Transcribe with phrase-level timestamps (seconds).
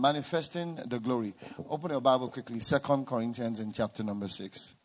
[0.00, 1.34] manifesting the glory.
[1.68, 4.76] Open your Bible quickly, Second Corinthians in chapter number 6.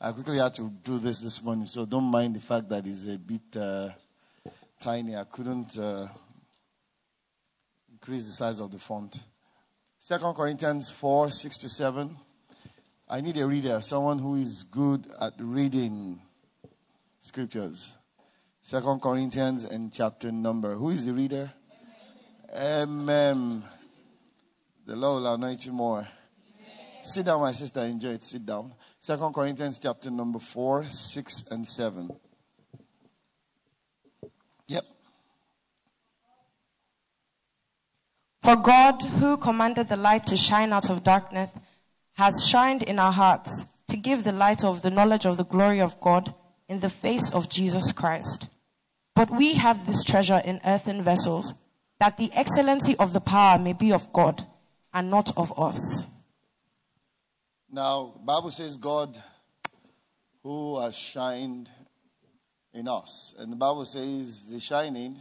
[0.00, 3.04] I quickly had to do this this morning, so don't mind the fact that it's
[3.04, 3.88] a bit uh,
[4.80, 5.16] tiny.
[5.16, 6.06] I couldn't uh,
[7.90, 9.16] increase the size of the font.
[9.98, 12.16] Second Corinthians 4 6 to 7.
[13.08, 16.20] I need a reader, someone who is good at reading
[17.20, 17.96] scriptures.
[18.60, 20.74] Second Corinthians and chapter number.
[20.74, 21.50] Who is the reader?
[22.54, 23.64] Amen.
[24.88, 26.08] The Lord will anoint you more.
[27.02, 27.80] Sit down, my sister.
[27.80, 28.24] Enjoy it.
[28.24, 28.72] Sit down.
[28.98, 32.10] Second Corinthians chapter number 4, 6, and 7.
[34.66, 34.84] Yep.
[38.42, 41.50] For God, who commanded the light to shine out of darkness,
[42.14, 45.82] has shined in our hearts to give the light of the knowledge of the glory
[45.82, 46.32] of God
[46.66, 48.46] in the face of Jesus Christ.
[49.14, 51.52] But we have this treasure in earthen vessels,
[52.00, 54.46] that the excellency of the power may be of God
[54.92, 56.04] and not of us.
[57.70, 59.20] Now, Bible says God
[60.42, 61.68] who has shined
[62.72, 63.34] in us.
[63.38, 65.18] And the Bible says the shining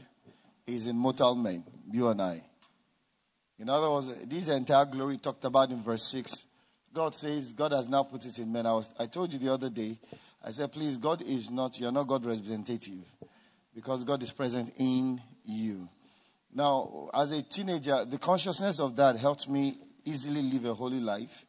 [0.66, 2.44] is in mortal men, you and I.
[3.60, 6.46] In other words, this entire glory talked about in verse 6.
[6.94, 8.66] God says God has now put it in men.
[8.66, 9.98] I, was, I told you the other day,
[10.44, 13.12] I said, please, God is not, you're not God representative
[13.74, 15.90] because God is present in you.
[16.58, 21.46] Now, as a teenager, the consciousness of that helped me easily live a holy life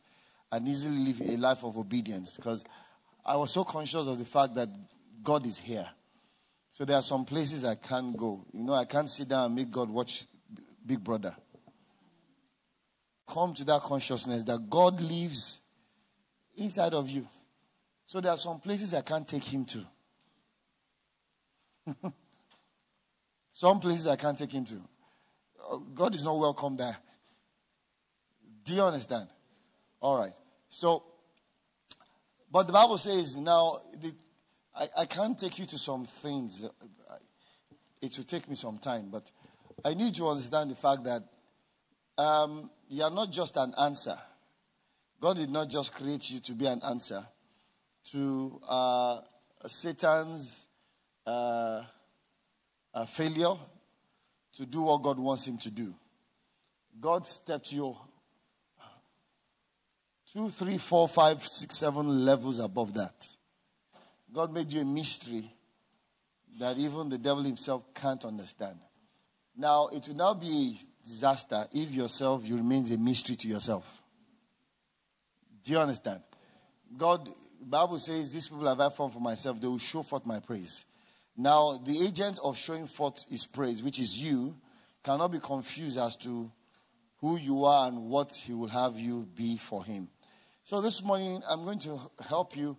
[0.53, 2.63] and easily live a life of obedience because
[3.25, 4.69] I was so conscious of the fact that
[5.23, 5.89] God is here.
[6.69, 8.45] So there are some places I can't go.
[8.53, 10.27] You know, I can't sit down and make God watch
[10.85, 11.35] Big Brother
[13.27, 15.63] come to that consciousness that God lives
[16.55, 17.27] inside of you.
[18.05, 19.87] So there are some places I can't take him to.
[23.51, 24.83] some places I can't take him to.
[25.95, 26.97] God is not welcome there.
[28.65, 29.29] Do you understand?
[30.01, 30.33] All right.
[30.69, 31.03] So,
[32.51, 34.13] but the Bible says now, the,
[34.75, 36.69] I, I can't take you to some things.
[38.01, 39.31] It will take me some time, but
[39.85, 41.23] I need you to understand the fact that
[42.17, 44.17] um, you are not just an answer.
[45.21, 47.27] God did not just create you to be an answer
[48.13, 49.21] to uh,
[49.67, 50.67] Satan's
[51.27, 51.83] uh,
[52.95, 53.55] uh, failure
[54.59, 55.95] to do what God wants him to do.
[57.01, 57.97] God stepped you
[60.33, 63.27] two, three, four, five, six, seven levels above that.
[64.33, 65.45] God made you a mystery
[66.59, 68.79] that even the devil himself can't understand.
[69.57, 74.03] Now, it will now be disaster if yourself you remain a mystery to yourself.
[75.63, 76.21] Do you understand?
[76.97, 77.29] God,
[77.63, 80.85] Bible says, these people have I formed for myself, they will show forth my praise.
[81.41, 84.57] Now, the agent of showing forth his praise, which is you,
[85.05, 86.51] cannot be confused as to
[87.21, 90.09] who you are and what he will have you be for him.
[90.65, 91.97] So this morning, I'm going to
[92.29, 92.77] help you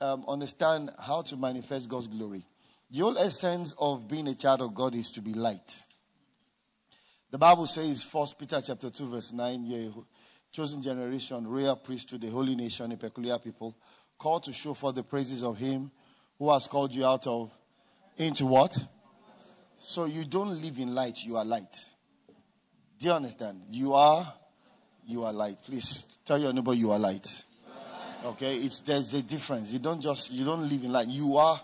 [0.00, 2.44] um, understand how to manifest God's glory.
[2.92, 5.82] The whole essence of being a child of God is to be light.
[7.32, 9.92] The Bible says, First Peter chapter 2, verse 9, ye
[10.52, 13.76] chosen generation, royal priesthood, a holy nation, a peculiar people,
[14.16, 15.90] called to show forth the praises of him
[16.38, 17.50] who has called you out of
[18.16, 18.76] into what?
[19.78, 21.84] So you don't live in light, you are light.
[22.98, 23.62] Do you understand?
[23.70, 24.32] You are
[25.06, 25.56] you are light.
[25.64, 27.42] Please tell your neighbor you are light.
[28.24, 29.72] Okay, it's there's a difference.
[29.72, 31.08] You don't just you don't live in light.
[31.08, 31.60] You are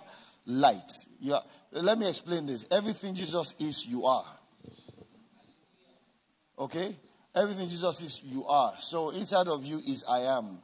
[0.46, 0.92] light.
[1.20, 1.42] You are,
[1.72, 2.66] let me explain this.
[2.70, 4.24] Everything Jesus is, you are.
[6.58, 6.94] Okay?
[7.34, 8.72] Everything Jesus is, you are.
[8.76, 10.58] So inside of you is I am.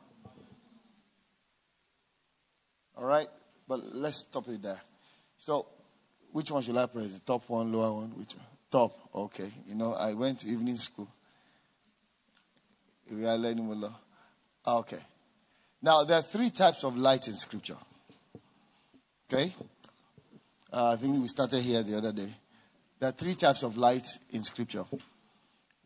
[2.97, 3.28] All right?
[3.66, 4.81] But let's stop it there.
[5.37, 5.66] So,
[6.32, 7.14] which one should I press?
[7.14, 8.10] The top one, lower one?
[8.10, 8.46] Which one?
[8.70, 8.92] Top.
[9.14, 9.48] Okay.
[9.66, 11.08] You know, I went to evening school.
[13.10, 13.94] We are learning Mullah.
[14.66, 14.98] Okay.
[15.80, 17.76] Now, there are three types of light in Scripture.
[19.32, 19.52] Okay?
[20.72, 22.32] Uh, I think we started here the other day.
[22.98, 24.84] There are three types of light in Scripture.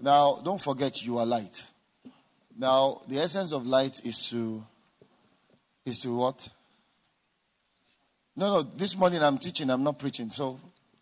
[0.01, 1.65] Now, don't forget you are light.
[2.59, 4.63] Now, the essence of light is to
[5.85, 6.49] is to what?
[8.35, 10.31] No, no, this morning I'm teaching, I'm not preaching.
[10.31, 10.59] So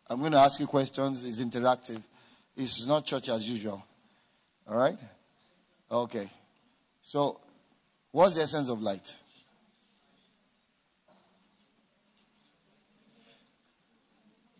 [0.08, 1.24] I'm going to ask you questions.
[1.24, 2.02] It's interactive.
[2.56, 3.84] It's not church as usual.
[4.68, 4.98] All right?
[5.90, 6.28] Okay.
[7.02, 7.40] So,
[8.10, 9.16] what's the essence of light?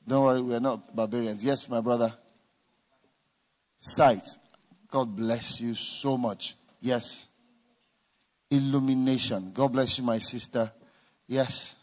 [0.07, 1.45] Don't worry, we're not barbarians.
[1.45, 2.13] Yes, my brother
[3.79, 4.27] sight.
[4.91, 6.55] God bless you so much.
[6.81, 7.29] Yes.
[8.51, 9.53] Illumination.
[9.53, 10.71] God bless you, my sister.
[11.29, 11.77] Yes.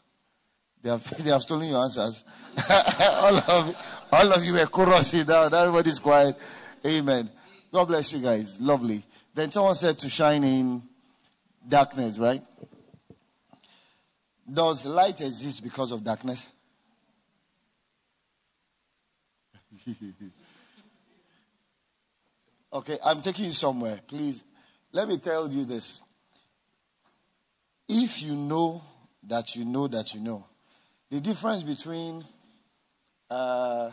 [0.88, 2.24] They have, they have stolen your answers.
[2.70, 3.76] all, of,
[4.10, 5.54] all of you were chorusing down.
[5.54, 6.38] Everybody's quiet.
[6.86, 7.30] Amen.
[7.74, 8.62] God bless you guys.
[8.62, 9.04] Lovely.
[9.36, 10.82] Then someone said to shine in
[11.68, 12.42] darkness, right?
[14.52, 16.50] Does light exist because of darkness?
[22.72, 24.00] okay, I'm taking you somewhere.
[24.08, 24.46] Please,
[24.94, 26.02] let me tell you this.
[27.90, 28.82] If you know
[29.24, 30.46] that you know that you know,
[31.10, 32.24] the difference between,
[33.30, 33.92] uh,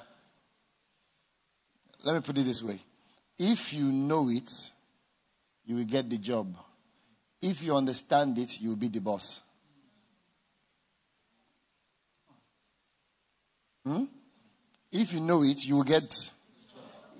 [2.04, 2.78] let me put it this way
[3.38, 4.50] if you know it,
[5.66, 6.54] you will get the job.
[7.42, 9.40] If you understand it, you will be the boss.
[13.84, 14.04] Hmm?
[14.92, 16.30] If you know it, you will get.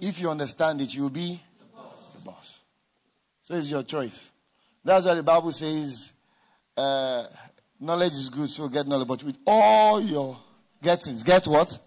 [0.01, 2.13] If you understand it, you will be the boss.
[2.15, 2.63] the boss.
[3.41, 4.31] So it's your choice.
[4.85, 6.13] That's why the Bible says,
[6.77, 7.25] uh,
[7.81, 9.09] knowledge is good, so get knowledge.
[9.09, 10.39] But with all your
[10.83, 11.79] gettings, get what?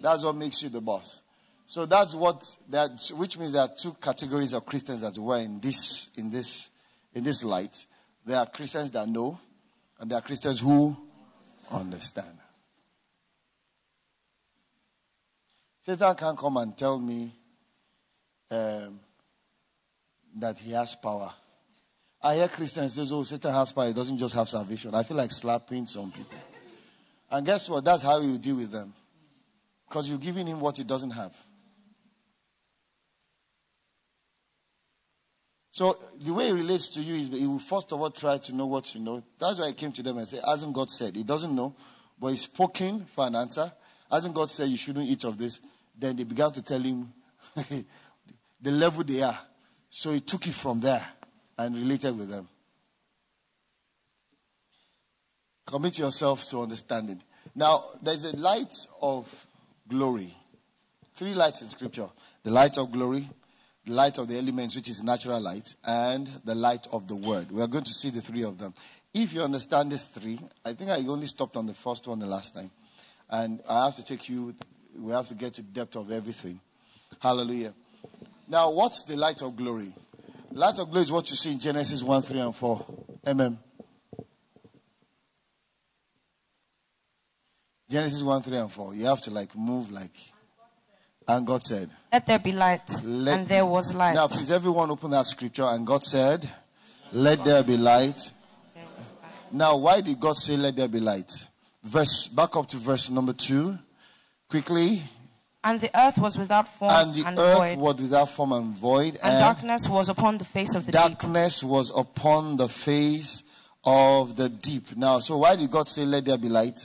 [0.00, 1.22] That's what makes you the boss.
[1.66, 5.60] So that's what that, which means there are two categories of Christians as well in
[5.60, 6.70] this in this
[7.14, 7.86] in this light.
[8.24, 9.38] There are Christians that know,
[9.98, 10.96] and there are Christians who
[11.70, 12.38] understand.
[15.80, 17.30] Satan can't come and tell me
[18.50, 19.00] um,
[20.36, 21.32] that he has power.
[22.24, 23.88] I hear Christians say, "Oh, Satan has power.
[23.88, 26.38] He doesn't just have salvation." I feel like slapping some people.
[27.30, 27.84] And guess what?
[27.84, 28.94] That's how you deal with them,
[29.86, 31.36] because you're giving him what he doesn't have.
[35.70, 38.54] So the way he relates to you is he will first of all try to
[38.54, 39.22] know what you know.
[39.38, 41.14] That's why I came to them and said, hasn't God said?
[41.16, 41.74] He doesn't know,
[42.18, 43.70] but he's poking for an answer.
[44.10, 45.60] Hasn't God said you shouldn't eat of this?
[45.98, 47.12] Then they began to tell him
[47.56, 49.38] the level they are.
[49.90, 51.04] So he took it from there
[51.58, 52.48] and related with them.
[55.66, 57.22] Commit yourself to understanding.
[57.54, 59.46] Now, there's a light of
[59.88, 60.34] glory.
[61.14, 62.08] Three lights in scripture
[62.42, 63.26] the light of glory,
[63.86, 67.50] the light of the elements, which is natural light, and the light of the word.
[67.50, 68.74] We are going to see the three of them.
[69.14, 72.26] If you understand these three, I think I only stopped on the first one the
[72.26, 72.70] last time.
[73.30, 74.54] And I have to take you,
[74.98, 76.60] we have to get to the depth of everything.
[77.20, 77.72] Hallelujah.
[78.48, 79.92] Now, what's the light of glory?
[80.54, 82.86] Light of glory is what you see in Genesis 1, 3, and 4.
[83.26, 83.58] Amen.
[87.90, 88.94] Genesis 1, 3, and 4.
[88.94, 90.12] You have to like move like
[91.26, 92.82] and God said, Let there be light.
[93.02, 94.14] Let and there was light.
[94.14, 95.64] Now, please, everyone open that scripture.
[95.64, 96.48] And God said,
[97.12, 98.30] Let there be light.
[99.50, 101.30] Now, why did God say, Let there be light?
[101.82, 103.78] Verse, back up to verse number two.
[104.48, 105.00] Quickly.
[105.64, 107.78] And the earth was without form and the and earth void.
[107.78, 109.14] was without form and void.
[109.22, 111.32] And, and darkness was upon the face of the darkness deep.
[111.32, 113.42] Darkness was upon the face
[113.82, 114.94] of the deep.
[114.96, 116.78] Now, so why did God say, Let there be light?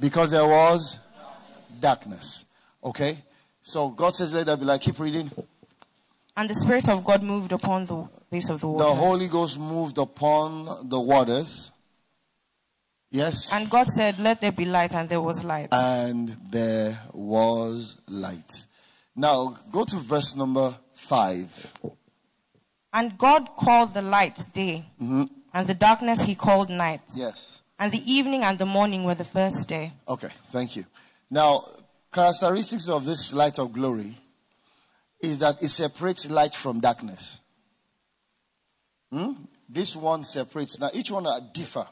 [0.00, 0.98] Because there was
[1.80, 2.44] darkness.
[2.82, 3.18] Okay?
[3.62, 4.80] So God says, let there be light.
[4.80, 5.30] Keep reading.
[6.36, 8.86] And the Spirit of God moved upon the face of the waters.
[8.86, 11.71] The Holy Ghost moved upon the waters.
[13.12, 13.52] Yes.
[13.52, 15.68] And God said, Let there be light, and there was light.
[15.70, 18.50] And there was light.
[19.14, 21.74] Now, go to verse number 5.
[22.94, 25.24] And God called the light day, mm-hmm.
[25.52, 27.02] and the darkness he called night.
[27.14, 27.60] Yes.
[27.78, 29.92] And the evening and the morning were the first day.
[30.08, 30.84] Okay, thank you.
[31.30, 31.66] Now,
[32.12, 34.16] characteristics of this light of glory
[35.20, 37.40] is that it separates light from darkness.
[39.10, 39.32] Hmm?
[39.68, 40.80] This one separates.
[40.80, 41.86] Now, each one differ.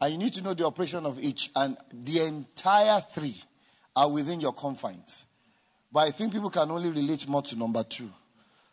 [0.00, 1.50] And you need to know the operation of each.
[1.54, 3.36] And the entire three
[3.94, 5.26] are within your confines.
[5.92, 8.08] But I think people can only relate more to number two,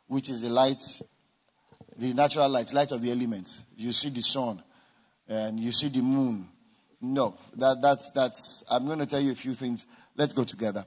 [0.07, 0.83] which is the light,
[1.97, 3.63] the natural light, light of the elements.
[3.75, 4.61] You see the sun
[5.27, 6.47] and you see the moon.
[7.01, 9.85] No, that, that's, that's, I'm going to tell you a few things
[10.17, 10.83] Let's go together.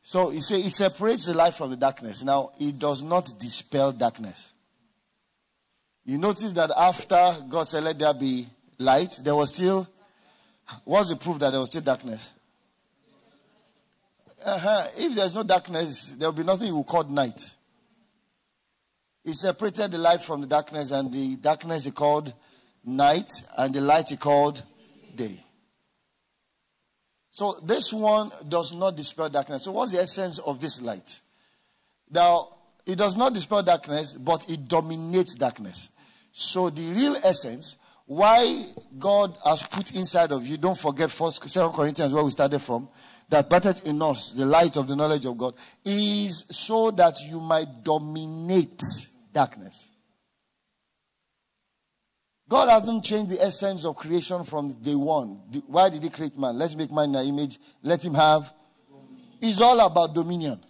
[0.00, 2.22] So you say it separates the light from the darkness.
[2.22, 4.54] Now, it does not dispel darkness.
[6.04, 8.46] You notice that after God said, Let there be
[8.80, 9.88] light, there was still.
[10.84, 12.32] What's the proof that there was still darkness?
[14.44, 14.86] Uh-huh.
[14.96, 17.40] If there's no darkness, there will be nothing you call night.
[19.24, 22.32] He separated the light from the darkness, and the darkness he called
[22.84, 24.62] night, and the light he called
[25.14, 25.38] day.
[27.30, 29.64] So this one does not dispel darkness.
[29.64, 31.20] So what's the essence of this light?
[32.10, 32.48] Now,
[32.86, 35.90] it does not dispel darkness, but it dominates darkness.
[36.32, 37.76] So the real essence,
[38.10, 38.64] why
[38.98, 42.88] God has put inside of you, don't forget First Second Corinthians where we started from,
[43.28, 47.40] that battered in us the light of the knowledge of God, is so that you
[47.40, 48.82] might dominate
[49.32, 49.92] darkness.
[52.48, 55.40] God hasn't changed the essence of creation from day one.
[55.68, 56.58] Why did He create man?
[56.58, 57.60] Let's make man in our image.
[57.80, 58.52] Let him have.
[59.40, 60.60] It's all about dominion.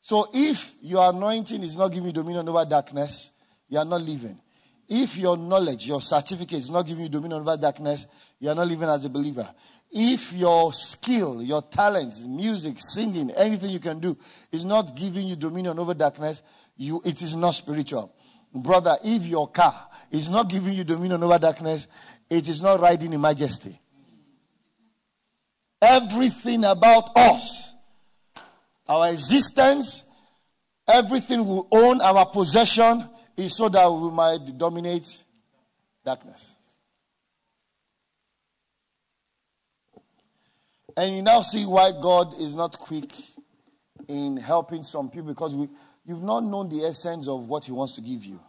[0.00, 3.30] So if your anointing is not giving you dominion over darkness,
[3.68, 4.36] you are not living.
[4.88, 8.06] If your knowledge, your certificate is not giving you dominion over darkness,
[8.40, 9.46] you are not living as a believer.
[9.90, 14.16] If your skill, your talents, music, singing, anything you can do
[14.50, 16.42] is not giving you dominion over darkness,
[16.76, 18.14] you, it is not spiritual.
[18.54, 21.86] Brother, if your car is not giving you dominion over darkness,
[22.30, 23.78] it is not riding in majesty.
[25.82, 27.74] Everything about us,
[28.88, 30.02] our existence,
[30.86, 33.04] everything we own, our possession,
[33.38, 35.22] is so that we might dominate
[36.04, 36.56] darkness.
[40.96, 43.12] And you now see why God is not quick
[44.08, 45.68] in helping some people because we,
[46.04, 48.40] you've not known the essence of what He wants to give you.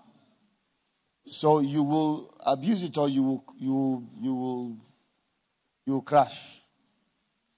[1.23, 4.77] So you will abuse it or you will, you, you will,
[5.85, 6.61] you will crash.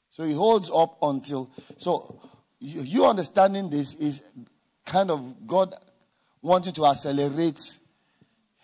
[0.09, 1.50] So He holds up until.
[1.77, 2.19] So
[2.59, 4.21] you, you understanding this is
[4.85, 5.73] kind of God
[6.41, 7.77] wanting to accelerate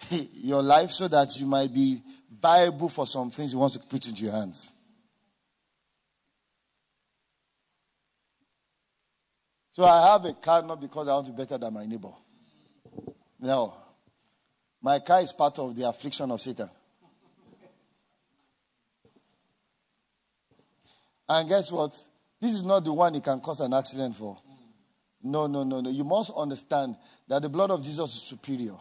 [0.34, 2.02] your life so that you might be
[2.42, 4.74] viable for some things He wants to put into your hands.
[9.72, 12.12] So I have a car not because I want to be better than my neighbor.
[13.40, 13.76] No.
[14.82, 16.70] My car is part of the affliction of Satan.
[21.30, 21.92] And guess what?
[22.40, 24.38] This is not the one he can cause an accident for.
[25.24, 25.90] No, no, no, no.
[25.90, 26.96] You must understand
[27.28, 28.76] that the blood of Jesus is superior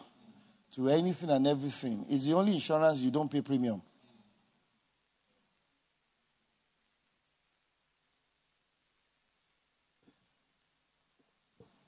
[0.73, 2.05] to anything and everything.
[2.09, 3.83] It's the only insurance you don't pay premium.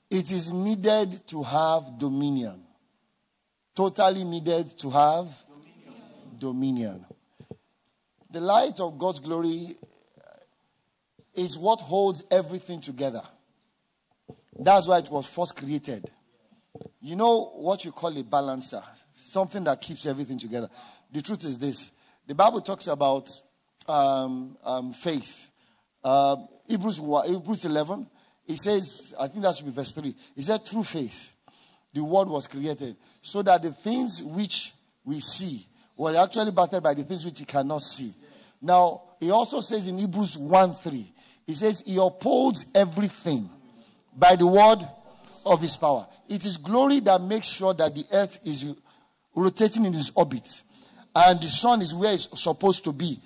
[0.09, 2.63] It is needed to have dominion.
[3.75, 5.27] Totally needed to have
[6.39, 6.99] dominion.
[6.99, 7.05] dominion.
[8.31, 9.75] The light of God's glory
[11.35, 13.21] is what holds everything together.
[14.59, 16.09] That's why it was first created.
[17.01, 18.81] You know what you call a balancer,
[19.15, 20.69] something that keeps everything together.
[21.11, 21.91] The truth is this
[22.27, 23.29] the Bible talks about
[23.87, 25.49] um, um, faith.
[26.03, 26.35] Uh,
[26.67, 28.07] Hebrews, Hebrews 11
[28.49, 30.11] he says, I think that should be verse 3.
[30.35, 31.35] He said, through faith,
[31.93, 34.73] the world was created, so that the things which
[35.05, 38.11] we see were actually battered by the things which he cannot see.
[38.59, 41.13] Now, he also says in Hebrews 1 3,
[41.45, 43.47] he says, He upholds everything
[44.19, 44.79] by the word
[45.45, 46.05] of his power.
[46.27, 48.75] It is glory that makes sure that the earth is
[49.33, 50.63] rotating in its orbit
[51.15, 53.17] and the sun is where it's supposed to be.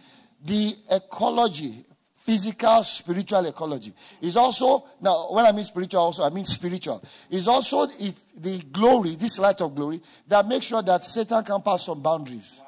[0.46, 1.86] The ecology
[2.24, 3.92] physical, spiritual ecology.
[4.22, 7.04] Is also, now when I mean spiritual also, I mean spiritual.
[7.30, 11.86] Is also the glory, this light of glory, that makes sure that Satan can pass
[11.86, 12.62] some boundaries.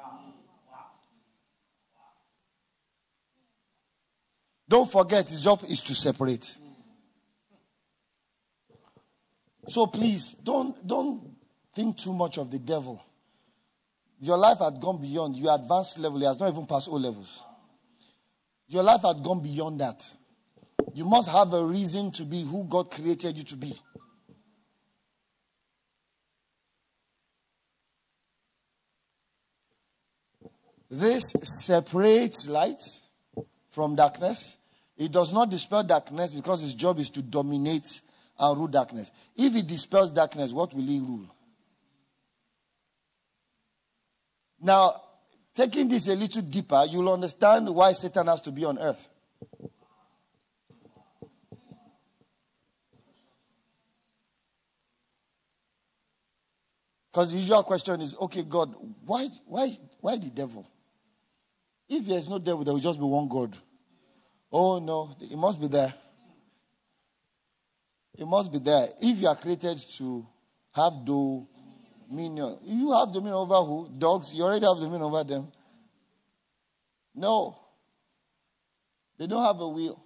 [4.68, 6.58] Don't forget, his job is to separate.
[9.68, 11.22] So please, don't, don't
[11.74, 13.02] think too much of the devil.
[14.20, 16.18] Your life had gone beyond your advanced level.
[16.18, 17.42] He has not even passed O levels.
[18.68, 20.02] Your life had gone beyond that.
[20.94, 23.74] You must have a reason to be who God created you to be.
[30.88, 32.80] This separates light
[33.68, 34.56] from darkness.
[34.96, 38.00] It does not dispel darkness because its job is to dominate
[38.38, 39.10] and rule darkness.
[39.36, 41.34] If it dispels darkness, what will he rule?
[44.60, 45.02] Now,
[45.56, 49.08] Taking this a little deeper, you'll understand why Satan has to be on earth.
[57.10, 58.74] Because the usual question is, okay, God,
[59.06, 60.70] why, why, why the devil?
[61.88, 63.56] If there is no devil, there will just be one God.
[64.52, 65.94] Oh no, it must be there.
[68.18, 68.88] It must be there.
[69.00, 70.26] If you are created to
[70.72, 71.46] have do
[72.08, 72.58] Dominion.
[72.64, 73.90] You have dominion over who?
[73.98, 74.32] Dogs.
[74.32, 75.50] You already have dominion over them.
[77.14, 77.58] No.
[79.18, 80.02] They don't have a will.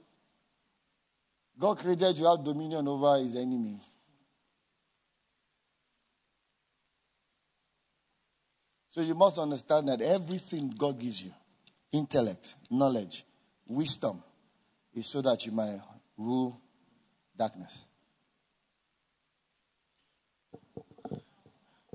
[1.59, 3.81] God created you have dominion over his enemy.
[8.88, 11.33] So you must understand that everything God gives you
[11.93, 13.25] intellect, knowledge,
[13.69, 14.23] wisdom
[14.95, 15.79] is so that you might
[16.17, 16.61] rule
[17.37, 17.85] darkness.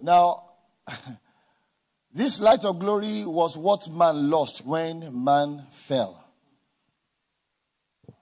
[0.06, 0.44] Now,
[2.14, 6.24] this light of glory was what man lost when man fell.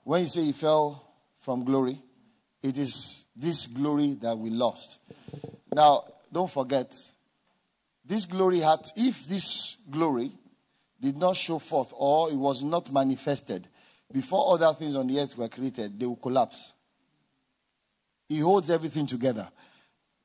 [0.06, 1.06] When you say he fell
[1.42, 2.02] from glory,
[2.62, 5.00] it is this glory that we lost.
[5.76, 6.96] Now, don't forget,
[8.06, 10.32] this glory had, if this glory
[11.02, 13.68] did not show forth or it was not manifested
[14.10, 16.72] before other things on the earth were created, they will collapse.
[18.30, 19.50] He holds everything together.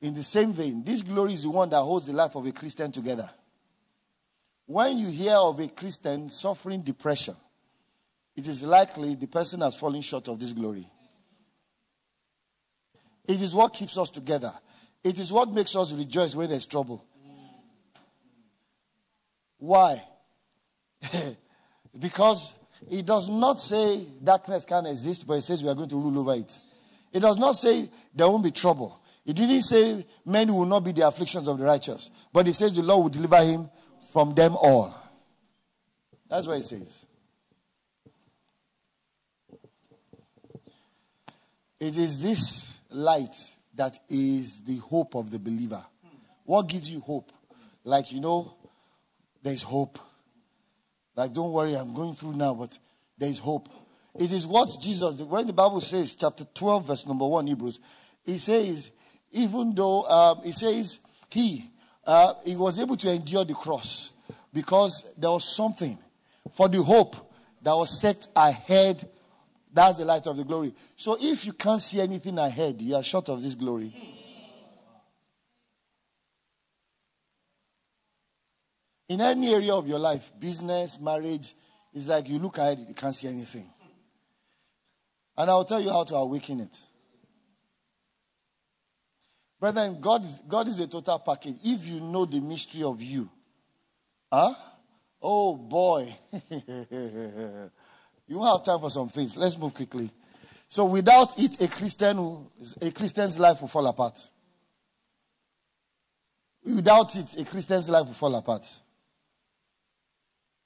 [0.01, 2.51] In the same vein, this glory is the one that holds the life of a
[2.51, 3.29] Christian together.
[4.65, 7.35] When you hear of a Christian suffering depression,
[8.35, 10.85] it is likely the person has fallen short of this glory.
[13.27, 14.53] It is what keeps us together.
[15.03, 17.05] It is what makes us rejoice when there's trouble.
[19.57, 20.01] Why?
[21.99, 22.53] because
[22.89, 26.19] it does not say darkness can't exist, but it says we are going to rule
[26.19, 26.57] over it.
[27.11, 28.99] It does not say there won't be trouble.
[29.29, 32.73] It didn't say many will not be the afflictions of the righteous, but he says
[32.73, 33.69] the Lord will deliver him
[34.11, 34.91] from them all.
[36.27, 37.05] That's what he says.
[41.79, 43.35] It is this light
[43.75, 45.85] that is the hope of the believer.
[46.45, 47.31] What gives you hope?
[47.83, 48.55] Like, you know,
[49.43, 49.99] there's hope.
[51.15, 52.79] Like, don't worry, I'm going through now, but
[53.15, 53.69] there's hope.
[54.19, 57.79] It is what Jesus, when the Bible says, chapter 12, verse number 1, Hebrews,
[58.25, 58.89] he says,
[59.31, 61.65] even though, um, he says, he,
[62.05, 64.11] uh, he was able to endure the cross
[64.53, 65.97] because there was something
[66.51, 67.15] for the hope
[67.61, 69.03] that was set ahead.
[69.71, 70.73] That's the light of the glory.
[70.95, 73.93] So if you can't see anything ahead, you are short of this glory.
[79.07, 81.53] In any area of your life, business, marriage,
[81.93, 83.67] it's like you look ahead, you can't see anything.
[85.35, 86.77] And I'll tell you how to awaken it.
[89.59, 91.55] Brethren, God, is, God is a total package.
[91.63, 93.29] If you know the mystery of you,
[94.31, 94.53] huh?
[95.21, 96.13] Oh boy.
[96.49, 99.35] you won't have time for some things.
[99.35, 100.09] Let's move quickly.
[100.69, 102.47] So without it, a Christian,
[102.81, 104.17] a Christian's life will fall apart.
[106.63, 108.65] Without it, a Christian's life will fall apart.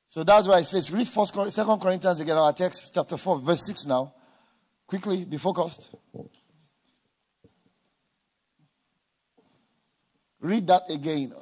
[0.08, 3.65] So that's why it says, read First, Second Corinthians again, our text, chapter 4, verse
[3.65, 4.13] 6 now.
[4.86, 5.95] Quickly, be focused.
[10.43, 11.34] Read that again.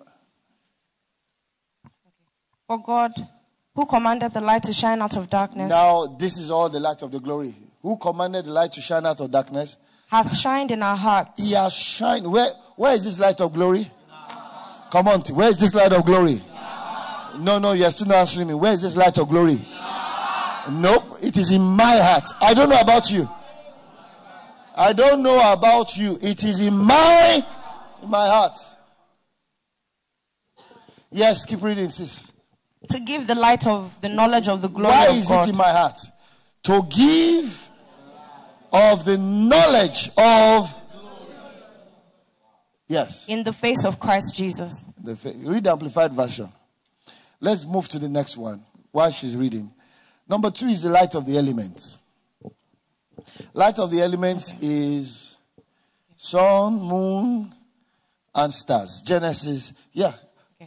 [2.68, 3.12] For God,
[3.74, 5.70] who commanded the light to shine out of darkness.
[5.70, 7.56] Now, this is all the light of the glory.
[7.82, 9.76] Who commanded the light to shine out of darkness?
[10.08, 11.32] Hath shined in our hearts.
[11.38, 12.32] He has shined.
[12.32, 13.90] Where, where is this light of glory?
[14.92, 16.40] Come on, where is this light of glory?
[17.40, 18.54] No, no, you're still not answering me.
[18.54, 19.66] Where is this light of glory?
[20.70, 22.28] Nope, it is in my heart.
[22.40, 23.28] I don't know about you.
[24.76, 26.20] I don't know about you.
[26.22, 27.44] It is in my
[28.04, 28.58] in my heart.
[31.12, 32.32] Yes, keep reading, sis.
[32.90, 35.48] To give the light of the knowledge of the glory Why is God.
[35.48, 35.98] it in my heart?
[36.64, 37.70] To give
[38.72, 40.74] of the knowledge of
[42.88, 43.26] Yes.
[43.30, 44.84] in the face of Christ Jesus.
[45.02, 46.50] The, fa- read the amplified version.
[47.40, 49.72] Let's move to the next one while she's reading.
[50.28, 52.00] Number two is the light of the elements.
[53.54, 55.36] Light of the elements is
[56.16, 57.54] sun, moon,
[58.36, 59.02] and stars.
[59.06, 60.14] Genesis, yeah.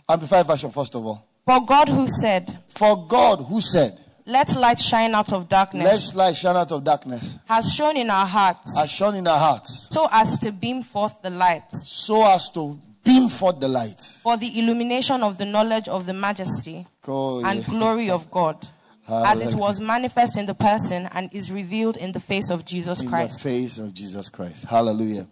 [0.09, 1.26] Amplified version, first of all.
[1.44, 6.16] For God who said, For God, who said, Let light shine out of darkness, Let
[6.16, 9.88] light shine out of darkness, has shone in our hearts, has shone in our hearts,
[9.90, 14.00] so as to beam forth the light, so as to beam forth the light.
[14.22, 18.66] for the illumination of the knowledge of the majesty Oh, and glory of God,
[19.07, 23.00] as it was manifest in the person and is revealed in the face of Jesus
[23.00, 23.42] in the Christ.
[23.42, 24.64] face of Jesus Christ.
[24.64, 25.26] Hallelujah.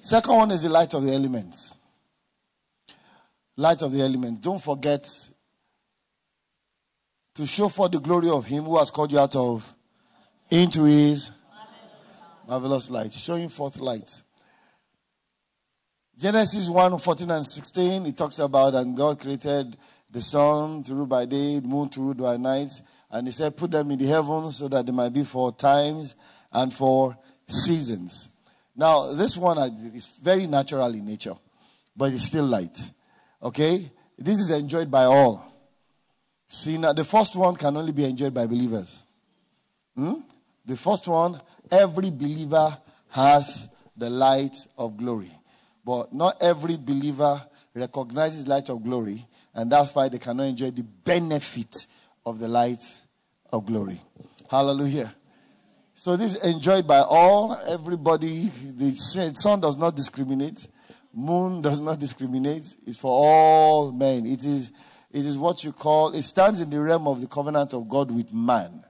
[0.00, 1.74] Second one is the light of the elements.
[3.56, 4.40] Light of the elements.
[4.40, 5.06] Don't forget
[7.34, 9.74] to show forth the glory of Him who has called you out of
[10.50, 11.30] into His
[12.48, 13.12] marvelous light.
[13.12, 14.10] Showing forth light.
[16.18, 19.76] Genesis 1 14 and 16, it talks about and God created
[20.10, 22.72] the sun to rule by day, the moon to rule by night.
[23.10, 26.14] And He said, Put them in the heavens so that they might be for times
[26.52, 28.28] and for seasons.
[28.76, 29.58] Now, this one
[29.94, 31.36] is very natural in nature,
[31.96, 32.78] but it's still light.
[33.42, 33.90] Okay?
[34.18, 35.46] This is enjoyed by all.
[36.48, 39.04] See, now the first one can only be enjoyed by believers.
[39.94, 40.14] Hmm?
[40.66, 42.76] The first one, every believer
[43.10, 45.30] has the light of glory.
[45.84, 47.40] But not every believer
[47.74, 49.24] recognizes light of glory,
[49.54, 51.74] and that's why they cannot enjoy the benefit
[52.26, 52.82] of the light
[53.52, 54.00] of glory.
[54.50, 55.14] Hallelujah.
[55.94, 58.48] So this is enjoyed by all, everybody.
[58.48, 60.66] The sun does not discriminate.
[61.12, 62.76] Moon does not discriminate.
[62.86, 64.26] It's for all men.
[64.26, 64.72] It is,
[65.10, 68.10] it is what you call, it stands in the realm of the covenant of God
[68.10, 68.84] with man.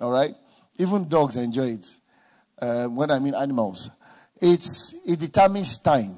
[0.00, 0.34] All right?
[0.78, 1.86] Even dogs enjoy it.
[2.60, 3.90] Uh, when I mean animals.
[4.40, 6.16] It's, it determines time.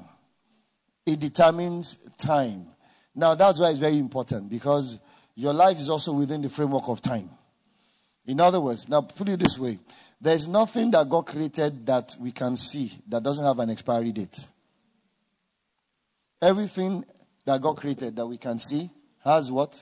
[1.05, 2.67] It determines time.
[3.15, 4.99] Now, that's why it's very important because
[5.35, 7.29] your life is also within the framework of time.
[8.25, 9.79] In other words, now put it this way
[10.19, 14.39] there's nothing that God created that we can see that doesn't have an expiry date.
[16.43, 17.05] Everything
[17.45, 18.89] that God created that we can see
[19.23, 19.81] has what?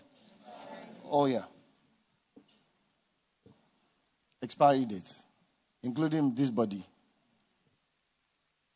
[1.09, 1.45] Oh, yeah.
[4.43, 5.11] Expiry date,
[5.81, 6.85] including this body.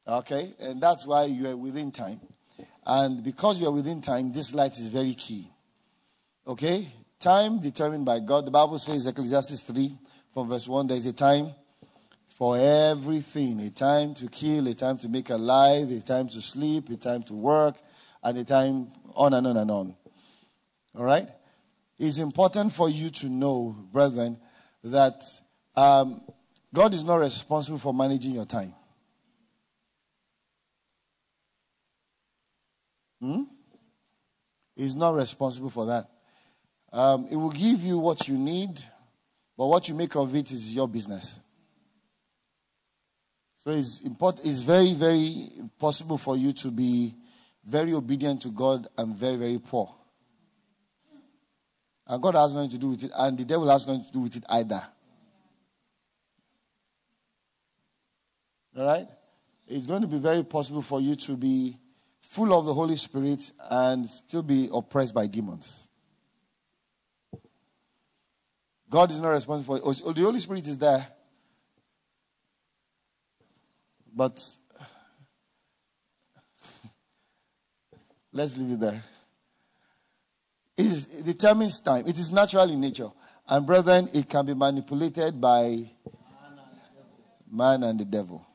[0.08, 0.52] Okay?
[0.60, 2.20] And that's why you are within time.
[2.88, 5.48] And because you are within time, this light is very key.
[6.48, 6.88] Okay?
[7.20, 8.48] Time determined by God.
[8.48, 9.96] The Bible says, Ecclesiastes 3,
[10.34, 11.54] from verse 1, there is a time
[12.38, 16.90] for everything a time to kill, a time to make alive, a time to sleep,
[16.90, 17.78] a time to work,
[18.22, 19.96] and a time on and on and on.
[20.98, 21.30] All right?
[21.98, 24.38] It's important for you to know, brethren,
[24.84, 25.24] that
[25.78, 26.22] um,
[26.74, 28.74] God is not responsible for managing your time.
[33.22, 33.44] Hmm?
[34.76, 36.10] He's not responsible for that.
[36.92, 38.82] Um, it will give you what you need,
[39.58, 41.40] but what you make of it is your business.
[43.66, 44.46] So it's important.
[44.46, 45.48] It's very, very
[45.80, 47.16] possible for you to be
[47.66, 49.92] very obedient to God and very, very poor.
[52.06, 54.20] And God has nothing to do with it, and the devil has nothing to do
[54.20, 54.84] with it either.
[58.78, 59.08] All right?
[59.68, 61.76] It's going to be very possible for you to be
[62.22, 65.88] full of the Holy Spirit and still be oppressed by demons.
[68.88, 69.82] God is not responsible.
[69.84, 71.08] Oh, the Holy Spirit is there.
[74.16, 74.40] But
[78.32, 79.04] let's leave it there.
[80.78, 82.08] It, is, it determines time.
[82.08, 83.12] It is natural in nature.
[83.48, 85.90] And brethren, it can be manipulated by
[87.52, 88.46] man and the devil.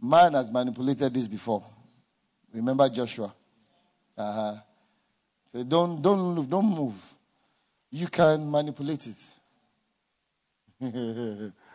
[0.00, 1.64] Man has manipulated this before.
[2.52, 3.34] Remember Joshua.
[4.16, 4.54] Uh-huh.
[5.52, 6.94] So don't don't move, don't move.
[7.90, 9.08] You can manipulate
[10.80, 11.52] it.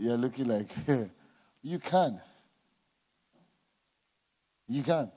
[0.00, 0.68] You're looking like
[1.62, 2.18] you can.
[4.66, 5.12] You can.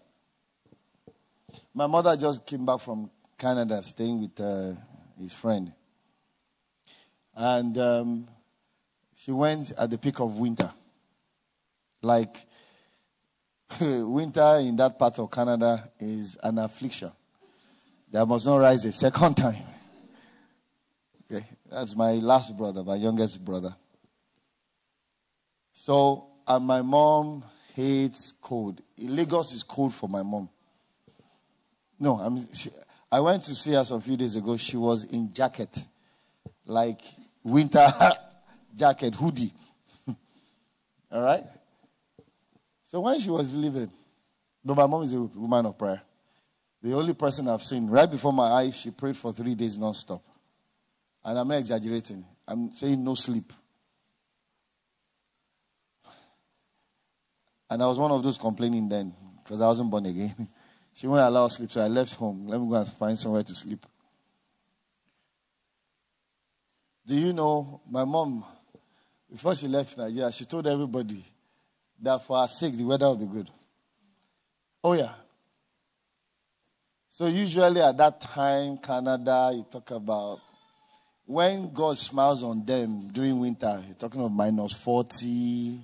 [1.74, 4.74] My mother just came back from Canada, staying with uh,
[5.18, 5.72] his friend,
[7.34, 8.28] and um,
[9.16, 10.70] she went at the peak of winter.
[12.02, 12.36] Like,
[13.80, 17.12] winter in that part of Canada is an affliction.
[18.12, 19.64] that must not rise a second time.
[21.32, 23.74] Okay, that's my last brother, my youngest brother.
[25.74, 28.80] So, and my mom hates cold.
[28.98, 30.48] Lagos is cold for my mom.
[32.00, 32.70] No, I mean, she,
[33.12, 34.56] I went to see her some few days ago.
[34.56, 35.76] She was in jacket,
[36.66, 37.02] like
[37.44, 37.88] winter
[38.76, 39.52] jacket, hoodie.
[41.12, 41.44] All right?
[42.84, 43.90] So when she was leaving,
[44.64, 46.02] no, my mom is a woman of prayer.
[46.84, 50.22] The only person I've seen right before my eyes, she prayed for three days non-stop.
[51.26, 52.24] And I'm not exaggerating.
[52.48, 53.52] I'm saying no sleep.
[57.70, 60.48] And I was one of those complaining then because I wasn't born again.
[60.94, 62.48] she wouldn't allow sleep, so I left home.
[62.48, 63.86] Let me go and find somewhere to sleep.
[67.06, 68.46] Do you know my mom,
[69.30, 71.24] before she left Nigeria, she told everybody
[72.02, 73.50] that for our sake the weather will be good.
[74.84, 75.14] Oh, yeah.
[77.10, 80.40] So, usually at that time, Canada, you talk about
[81.26, 85.80] when God smiles on them during winter, you're talking of minus 40.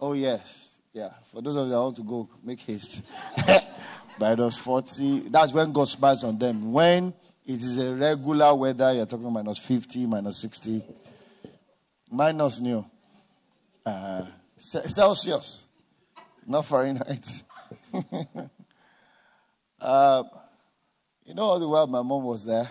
[0.00, 0.78] Oh, yes.
[0.92, 1.10] Yeah.
[1.30, 3.04] For those of you that want to go, make haste.
[4.18, 5.28] By those minus 40.
[5.28, 6.72] That's when God smiles on them.
[6.72, 7.14] When
[7.46, 10.84] it is a regular weather, you're talking minus 50, minus 60.
[12.10, 12.84] Minus new.
[13.84, 14.26] Uh,
[14.58, 15.66] Celsius,
[16.46, 17.42] not Fahrenheit.
[19.80, 20.22] uh,
[21.24, 22.68] you know, all the while my mom was there,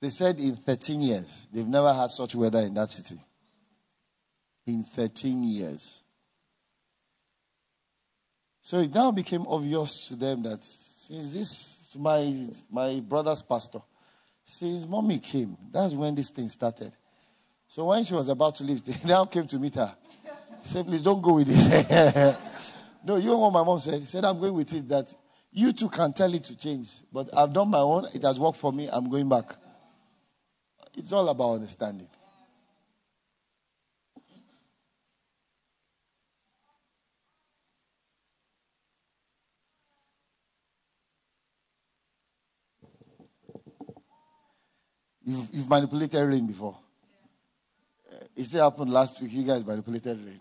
[0.00, 3.20] they said in 13 years, they've never had such weather in that city.
[4.66, 6.02] In 13 years.
[8.62, 13.80] So it now became obvious to them that since this, my, my brother's pastor,
[14.44, 16.92] since mommy came, that's when this thing started.
[17.66, 19.94] So when she was about to leave, they now came to meet her.
[20.62, 21.88] Say, please don't go with this.
[23.04, 24.00] no, you know what my mom said?
[24.02, 25.14] She said, I'm going with it that
[25.52, 26.90] you too can tell it to change.
[27.12, 28.06] But I've done my own.
[28.14, 28.88] It has worked for me.
[28.92, 29.54] I'm going back.
[30.96, 32.08] It's all about understanding.
[45.24, 46.76] You've, you've manipulated rain before.
[48.10, 49.32] Uh, it still happened last week.
[49.32, 50.40] You guys manipulated rain.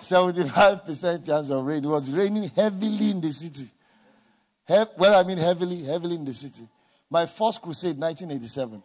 [0.00, 1.84] 75% chance of rain.
[1.84, 3.66] It was raining heavily in the city.
[4.66, 6.68] He- well, I mean heavily, heavily in the city.
[7.08, 8.82] My first crusade, 1987.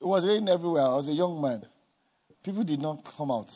[0.00, 0.82] It was raining everywhere.
[0.82, 1.64] I was a young man.
[2.42, 3.54] People did not come out.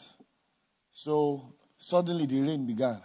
[0.93, 3.01] So suddenly the rain began.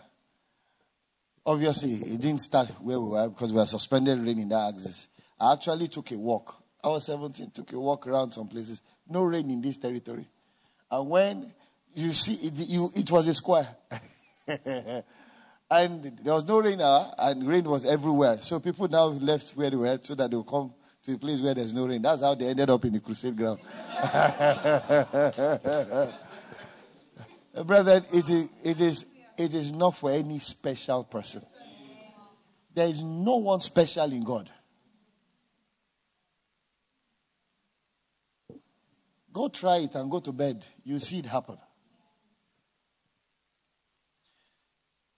[1.46, 5.08] Obviously, it didn't start where we were because we were suspended rain in that axis.
[5.40, 6.56] I actually took a walk.
[6.84, 8.82] I was 17, took a walk around some places.
[9.08, 10.28] No rain in this territory.
[10.92, 11.54] And when
[11.96, 13.68] you see it, you, it was a square.
[15.72, 18.42] and there was no rain, uh, and rain was everywhere.
[18.42, 20.74] So people now left where they were so that they will come
[21.04, 22.02] to a place where there's no rain.
[22.02, 23.60] That's how they ended up in the crusade ground.
[27.66, 29.06] Brother, it is, it, is,
[29.40, 31.42] it is not for any special person.
[32.76, 34.50] There is no one special in God.
[39.32, 40.66] Go try it and go to bed.
[40.84, 41.58] You see it happen.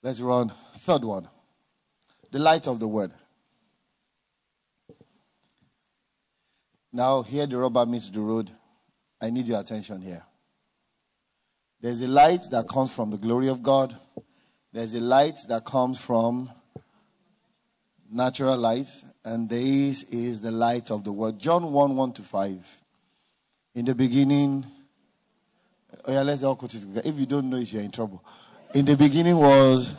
[0.04, 0.52] Let's run.
[0.76, 1.28] Third one
[2.30, 3.12] the light of the word.
[6.94, 8.50] Now, here the rubber meets the road.
[9.22, 10.24] I need your attention here.
[11.82, 13.98] There's a light that comes from the glory of God,
[14.72, 16.52] there's a light that comes from
[18.12, 18.88] natural light,
[19.26, 21.40] and this is the light of the world.
[21.40, 22.84] John 1 1 to 5.
[23.74, 24.64] In the beginning,
[26.06, 27.02] oh yeah, let's all quote it together.
[27.04, 28.24] If you don't know it, you're in trouble.
[28.76, 29.96] In the beginning was,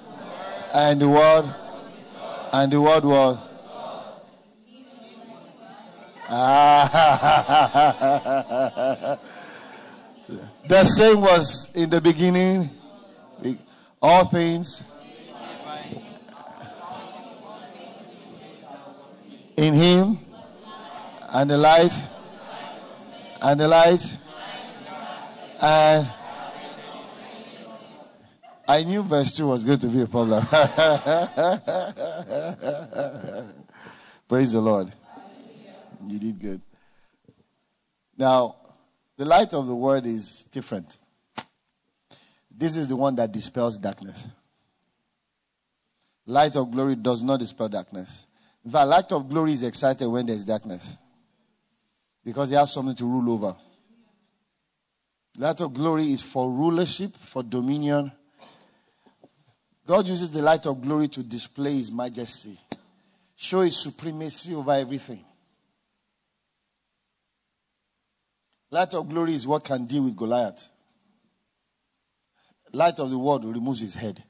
[0.73, 1.53] and the word,
[2.53, 3.39] and the word was.
[6.35, 6.79] Ah.
[10.67, 12.71] the same was in the beginning.
[14.01, 14.83] All things
[19.57, 20.19] in him
[21.33, 21.93] and the light
[23.41, 24.19] and the light
[25.63, 26.09] and
[28.67, 30.47] I knew verse 2 was going to be a problem.
[34.29, 34.93] Praise the Lord.
[36.07, 36.61] You did good.
[38.17, 38.57] Now,
[39.17, 40.99] the light of the world is different.
[42.51, 44.27] This is the one that dispels darkness.
[46.27, 48.27] Light of glory does not dispel darkness.
[48.65, 50.97] In fact, light of glory is excited when there's darkness
[52.25, 53.57] because he has something to rule over.
[55.37, 58.13] Light of glory is for rulership, for dominion.
[59.87, 62.57] God uses the light of glory to display his majesty,
[63.35, 65.25] show his supremacy over everything.
[68.73, 70.71] Light of glory is what can deal with Goliath.
[72.73, 74.25] Light of the world removes his head.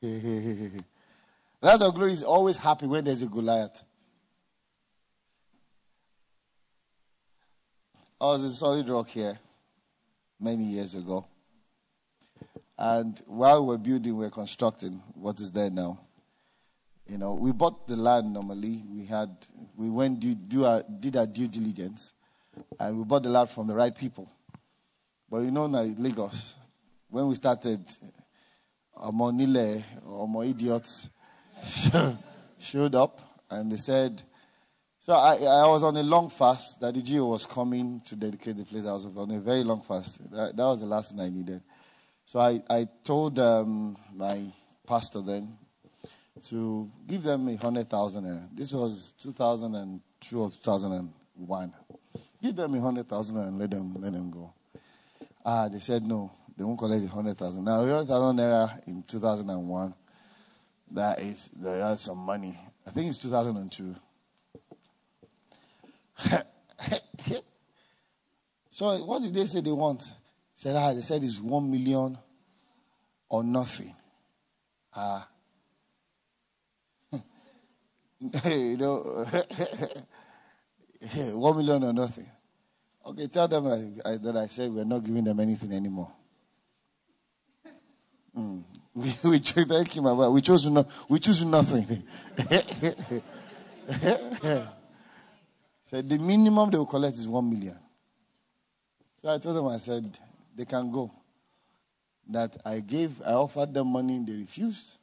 [1.60, 3.82] Light of glory is always happy when there's a Goliath.
[8.20, 9.36] I was in Solid Rock here
[10.38, 11.26] many years ago.
[12.78, 15.98] And while we are building, we are constructing what is there now.
[17.06, 18.82] You know, we bought the land normally.
[18.90, 19.28] We had,
[19.76, 22.14] we went do, do our, did our due diligence,
[22.78, 24.30] and we bought the land from the right people.
[25.28, 26.56] But you know, now Lagos,
[27.08, 27.80] when we started,
[28.96, 31.10] Omonile or more idiots
[32.58, 34.22] showed up, and they said,
[34.98, 38.56] so I, I was on a long fast that the GO was coming to dedicate
[38.56, 38.86] the place.
[38.86, 40.30] I was on a very long fast.
[40.30, 41.60] That, that was the last thing I needed.
[42.24, 44.40] So I, I told um, my
[44.86, 45.58] pastor then
[46.40, 48.48] to give them a hundred thousand naira.
[48.52, 51.74] This was 2002 or 2001.
[52.42, 54.52] Give them a hundred thousand and let them let them go.
[55.44, 57.64] Ah, they said no, they won't collect a hundred thousand.
[57.64, 59.94] Now, hundred thousand naira in 2001,
[60.92, 62.58] that is that's some money.
[62.86, 63.94] I think it's 2002.
[68.70, 70.10] so what did they say they want?
[70.54, 72.18] Said ah, they said it's one million
[73.28, 73.94] or nothing.
[74.94, 75.28] Ah.
[78.44, 79.26] you know,
[81.34, 82.26] one million or nothing.
[83.04, 86.12] Okay, tell them I, I, that I said we're not giving them anything anymore.
[88.36, 88.62] Mm.
[88.94, 90.30] We, we thank you, my brother.
[90.30, 91.86] We chose no, we choose nothing.
[95.82, 97.78] so the minimum they will collect is one million.
[99.16, 100.18] So I told them, I said
[100.54, 101.10] they can go.
[102.28, 104.98] That I gave, I offered them money, they refused.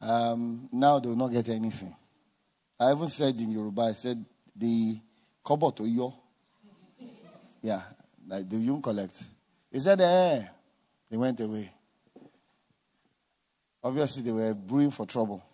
[0.00, 1.94] Um, now they will not get anything.
[2.80, 4.24] I even said in Yoruba, I said
[4.56, 4.98] the
[5.44, 6.14] kobo to yo.
[7.60, 7.82] Yeah,
[8.26, 9.22] like the won't collect.
[9.70, 10.42] He said, eh.
[11.10, 11.70] They went away.
[13.84, 15.44] Obviously, they were brewing for trouble.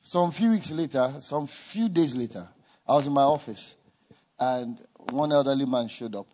[0.00, 2.48] Some few weeks later, some few days later,
[2.86, 3.76] I was in my office,
[4.38, 6.26] and one elderly man showed up.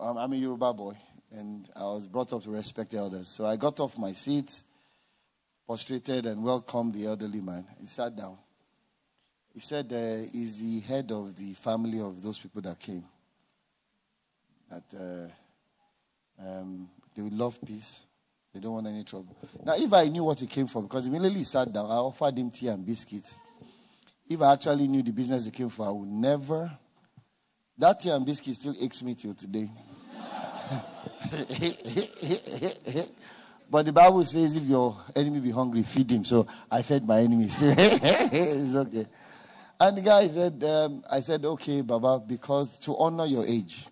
[0.00, 0.94] I'm a Yoruba boy,
[1.30, 3.28] and I was brought up to respect elders.
[3.28, 4.62] So I got off my seat,
[5.68, 7.62] prostrated, and welcomed the elderly man.
[7.78, 8.38] He sat down.
[9.52, 13.04] He said, uh, He's the head of the family of those people that came.
[14.70, 15.28] That
[16.40, 18.06] uh, um, they would love peace.
[18.54, 19.36] They don't want any trouble.
[19.62, 22.38] Now, if I knew what he came for, because immediately he sat down, I offered
[22.38, 23.38] him tea and biscuits.
[24.26, 26.70] If I actually knew the business he came for, I would never.
[27.76, 29.70] That tea and biscuit still aches me till today.
[33.70, 36.24] but the Bible says if your enemy be hungry, feed him.
[36.24, 37.58] So I fed my enemies.
[37.62, 39.06] it's okay.
[39.80, 43.86] And the guy said, um, I said, okay, Baba, because to honor your age,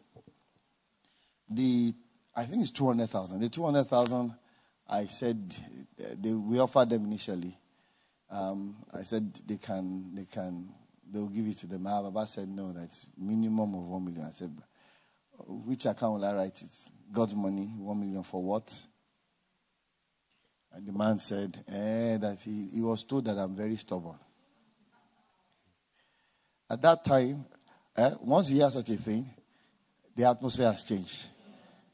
[1.49, 1.95] the
[2.37, 3.41] I think it's 200,000.
[3.41, 4.35] The 200,000,
[4.89, 5.57] I said,
[6.21, 7.57] they, we offered them initially.
[8.31, 10.69] Um, I said they can, they can,
[11.11, 11.85] they'll give it to them.
[11.85, 14.27] Baba said, no, that's minimum of 1 million.
[14.27, 14.55] I said,
[15.47, 16.77] which account will I write it?
[17.11, 18.71] God's money, 1 million for what?
[20.75, 24.19] And the man said, eh, that he, he was told that I'm very stubborn.
[26.69, 27.45] At that time,
[27.97, 29.29] eh, once you hear such a thing,
[30.15, 31.29] the atmosphere has changed.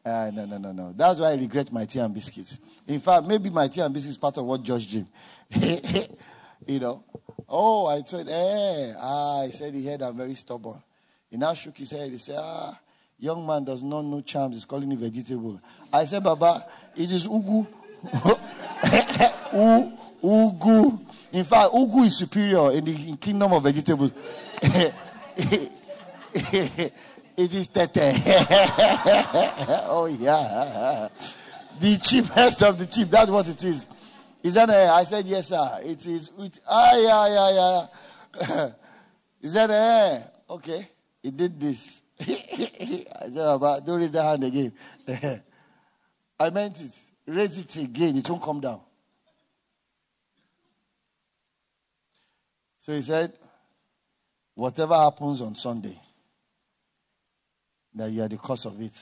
[0.04, 0.92] Uh, no, no, no, no.
[0.96, 2.58] That's why I regret my tea and biscuits.
[2.88, 5.06] In fact, maybe my tea and biscuits is part of what Josh Jim.
[6.66, 7.04] you know.
[7.48, 8.94] Oh, I said, eh.
[8.98, 10.82] Ah, he said he heard I'm very stubborn.
[11.30, 12.10] He now shook his head.
[12.10, 12.78] He said, ah,
[13.18, 14.56] young man does not know charms.
[14.56, 15.60] He's calling me vegetable.
[15.92, 17.66] I said, Baba, it is ugu.
[20.22, 21.00] Ugu.
[21.32, 24.12] In fact, ugu is superior in the kingdom of vegetables.
[27.36, 27.96] It is tete.
[29.88, 31.08] oh, yeah.
[31.80, 33.08] The cheapest of the cheap.
[33.08, 33.86] That's what it is.
[34.42, 35.78] Is that a, I said, yes, sir.
[35.82, 36.30] It is.
[36.38, 37.86] It, ah, yeah, yeah,
[38.58, 38.70] yeah.
[39.42, 40.86] is that a, okay.
[41.22, 42.02] He did this.
[42.20, 44.72] I said, but don't raise the hand again.
[46.38, 46.92] I meant it.
[47.26, 48.16] Raise it again.
[48.16, 48.80] It won't come down.
[52.82, 53.32] So he said,
[54.56, 55.96] whatever happens on Sunday,
[57.94, 59.00] that you are the cause of it.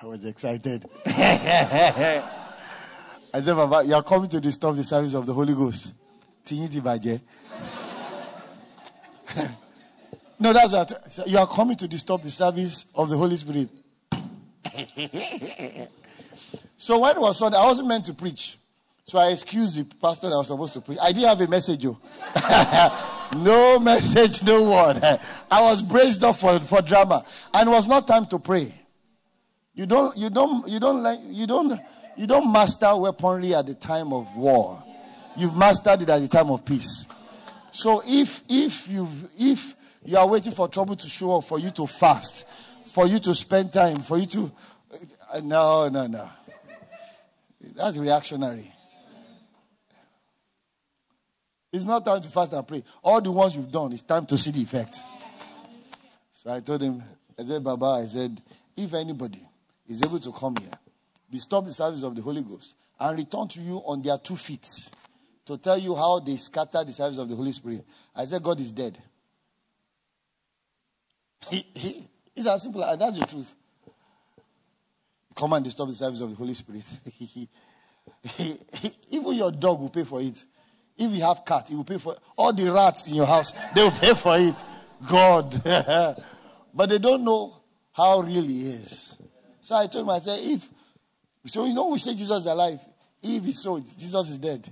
[0.00, 0.84] I was excited.
[1.06, 2.22] I
[3.32, 5.94] said, Baba, you are coming to disturb the service of the Holy Ghost.
[10.38, 13.68] no, that's what you are coming to disturb the service of the Holy Spirit.
[16.76, 18.58] so when it was Sunday, I wasn't meant to preach.
[19.06, 20.98] So I excused the pastor that was supposed to preach.
[21.00, 21.98] I didn't have a message, yo.
[22.36, 23.30] Oh.
[23.36, 25.02] no message, no word.
[25.50, 27.22] I was braced up for, for drama.
[27.52, 28.72] And it was not time to pray.
[29.74, 31.78] You don't you don't you don't like you don't
[32.16, 34.82] you don't master weaponry at the time of war.
[35.36, 37.04] You've mastered it at the time of peace.
[37.72, 41.70] So if if you if you are waiting for trouble to show up for you
[41.72, 42.48] to fast,
[42.86, 44.52] for you to spend time, for you to
[45.32, 46.28] uh, no no no.
[47.74, 48.73] That's reactionary.
[51.74, 52.84] It's not time to fast and pray.
[53.02, 54.96] All the ones you've done, it's time to see the effect.
[56.30, 57.02] So I told him,
[57.36, 58.40] I said, Baba, I said,
[58.76, 59.40] if anybody
[59.88, 60.70] is able to come here,
[61.28, 64.64] disturb the service of the Holy Ghost, and return to you on their two feet
[65.44, 67.84] to tell you how they scatter the service of the Holy Spirit,
[68.14, 68.96] I said, God is dead.
[71.50, 73.52] He, he, it's as simple as that's the truth.
[75.34, 76.84] Come and disturb the service of the Holy Spirit.
[79.10, 80.46] Even your dog will pay for it.
[80.96, 82.20] If you have cat, he will pay for it.
[82.36, 84.54] All the rats in your house, they will pay for it.
[85.08, 85.62] God.
[86.74, 87.60] but they don't know
[87.92, 89.16] how real he is.
[89.60, 90.68] So I told him, I said, if,
[91.46, 92.78] so you know we say Jesus is alive.
[93.22, 94.70] If it's so, Jesus is dead.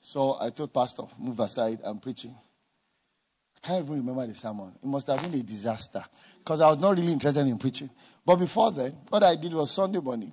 [0.00, 2.34] So I told Pastor, move aside, I'm preaching.
[3.56, 4.72] I can't even remember the sermon.
[4.82, 6.02] It must have been a disaster
[6.38, 7.90] because I was not really interested in preaching.
[8.26, 10.32] But before then, what I did was Sunday morning.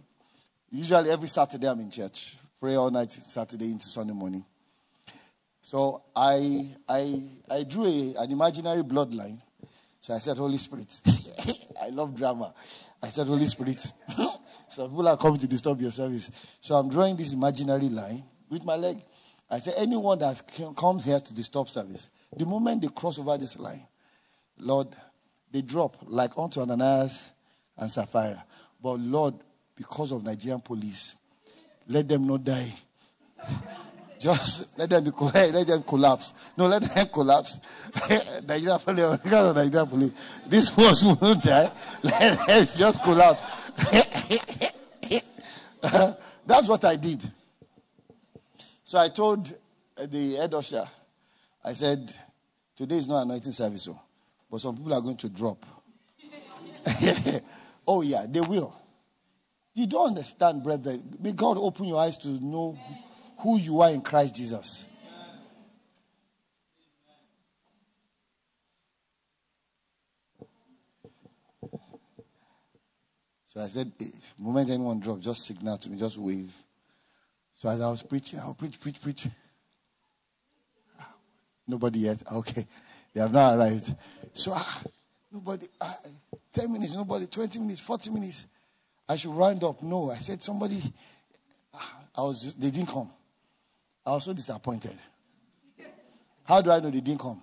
[0.72, 4.44] Usually every Saturday I'm in church pray all night Saturday into Sunday morning.
[5.62, 9.42] So I I I drew a, an imaginary bloodline.
[10.02, 11.02] So I said, Holy Spirit.
[11.84, 12.54] I love drama.
[13.02, 13.80] I said, Holy Spirit.
[14.70, 16.56] so people are coming to disturb your service.
[16.62, 19.00] So I'm drawing this imaginary line with my leg.
[19.50, 20.42] I said, anyone that
[20.76, 23.86] comes here to disturb service, the moment they cross over this line,
[24.60, 24.88] Lord,
[25.52, 27.32] they drop like unto Ananias
[27.78, 28.44] and Sapphira.
[28.82, 29.36] But Lord,
[29.76, 31.16] because of Nigerian police,
[31.88, 32.74] let them not die.
[34.20, 36.34] Just let them be let them collapse.
[36.58, 37.60] No, let them collapse.
[38.48, 40.12] Nigeria police, because of Nigeria police,
[40.48, 41.72] this was will die.
[42.02, 43.72] Let them just collapse.
[46.48, 47.32] That's what I did.
[48.84, 49.54] So I told
[49.98, 50.88] uh, the head usher,
[51.64, 52.12] I said,
[52.76, 54.00] today is not anointing service, oh,
[54.50, 55.64] but some people are going to drop.
[57.88, 58.74] oh, yeah, they will.
[59.78, 60.98] You don't understand, brother.
[61.20, 62.76] May God open your eyes to know
[63.38, 64.88] who you are in Christ Jesus.
[73.46, 76.52] So I said, if the moment anyone drops, just signal to me, just wave.
[77.54, 79.28] So as I was preaching, I'll preach, preach, preach.
[81.68, 82.24] Nobody yet.
[82.34, 82.66] Okay.
[83.14, 83.94] They have not arrived.
[84.34, 84.82] So ah,
[85.32, 85.98] nobody, ah,
[86.52, 88.48] 10 minutes, nobody, 20 minutes, 40 minutes.
[89.08, 89.82] I should round up.
[89.82, 90.82] No, I said somebody,
[92.16, 93.10] I was, they didn't come.
[94.06, 94.96] I was so disappointed.
[96.44, 97.42] How do I know they didn't come?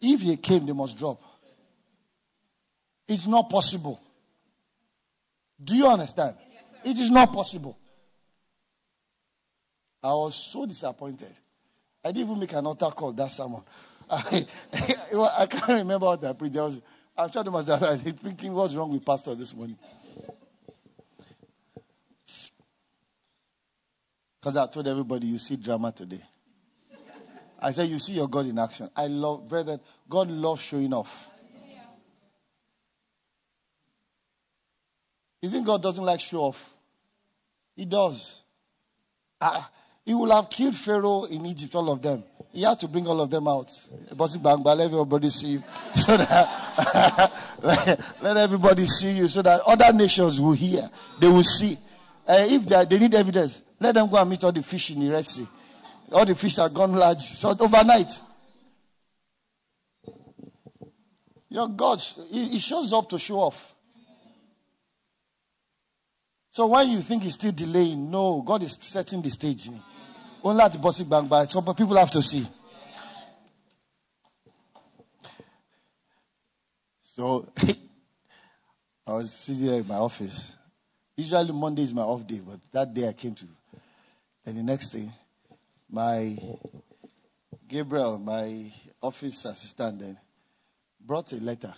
[0.00, 1.22] If they came, they must drop.
[3.06, 4.00] It's not possible.
[5.62, 6.36] Do you understand?
[6.52, 7.76] Yes, it is not possible.
[10.02, 11.32] I was so disappointed.
[12.04, 13.62] I didn't even make an altar call that sermon.
[14.08, 14.46] I,
[15.38, 16.56] I can't remember what I preached.
[17.20, 19.54] I was, I was trying to myself, I was thinking, what's wrong with Pastor this
[19.54, 19.76] morning?
[24.40, 26.22] Because I told everybody, you see drama today.
[27.62, 28.88] I said, you see your God in action.
[28.96, 31.28] I love, brother, God loves showing off.
[35.42, 36.74] You think God doesn't like show off?
[37.76, 38.42] He does.
[39.40, 39.70] Ah,
[40.04, 42.24] he will have killed Pharaoh in Egypt, all of them.
[42.52, 43.70] He had to bring all of them out.
[44.16, 45.62] But let everybody see you.
[45.94, 50.88] So that let, everybody see you so that other nations will hear.
[51.20, 51.76] They will see.
[52.26, 55.00] Uh, if they, they need evidence, let them go and meet all the fish in
[55.00, 55.46] the Red Sea.
[56.12, 57.20] All the fish are gone large.
[57.20, 58.20] So overnight.
[61.50, 63.74] Your God, he shows up to show off.
[66.50, 69.68] So when you think he's still delaying, no, God is setting the stage.
[70.42, 72.46] Only at the bossy bank, but some people have to see.
[77.02, 77.46] So
[79.06, 80.56] I was sitting here in my office.
[81.16, 83.44] Usually Monday is my off day, but that day I came to.
[84.46, 85.06] And the next day,
[85.90, 86.34] my
[87.68, 88.72] Gabriel, my
[89.02, 90.16] office assistant, then
[90.98, 91.74] brought a letter,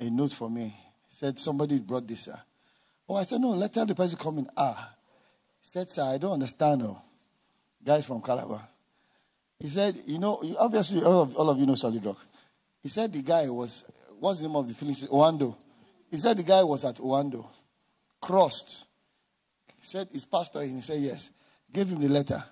[0.00, 0.74] a note for me.
[1.06, 2.26] Said somebody brought this.
[2.26, 2.38] Uh.
[3.08, 3.50] Oh, I said no.
[3.50, 4.48] Let the person come in.
[4.56, 4.94] Ah,
[5.60, 6.82] said, sir, I don't understand.
[6.82, 7.00] Oh
[7.84, 8.66] guys from Calabar.
[9.58, 12.18] He said, you know, obviously all of, all of you know Solid Rock.
[12.82, 13.84] He said the guy was,
[14.18, 15.56] what's the name of the filling Oando.
[16.10, 17.46] He said the guy was at Oando,
[18.20, 18.86] crossed.
[19.80, 20.76] He said, his pastor in.
[20.76, 21.30] He said, yes.
[21.72, 22.42] Gave him the letter.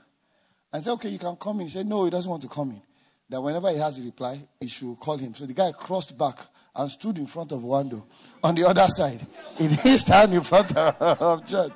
[0.73, 1.67] And said, okay, you can come in.
[1.67, 2.83] He said, no, he doesn't want to come in.
[3.31, 5.35] That whenever he has a reply, he should call him.
[5.35, 6.39] So the guy crossed back
[6.75, 8.05] and stood in front of Oando
[8.43, 9.21] on the other side.
[9.59, 11.73] He didn't stand in front of church.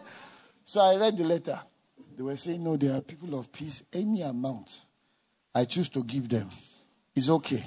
[0.64, 1.61] So I read the letter.
[2.16, 3.82] They were saying, no, they are people of peace.
[3.92, 4.80] Any amount
[5.54, 6.48] I choose to give them
[7.14, 7.62] is okay.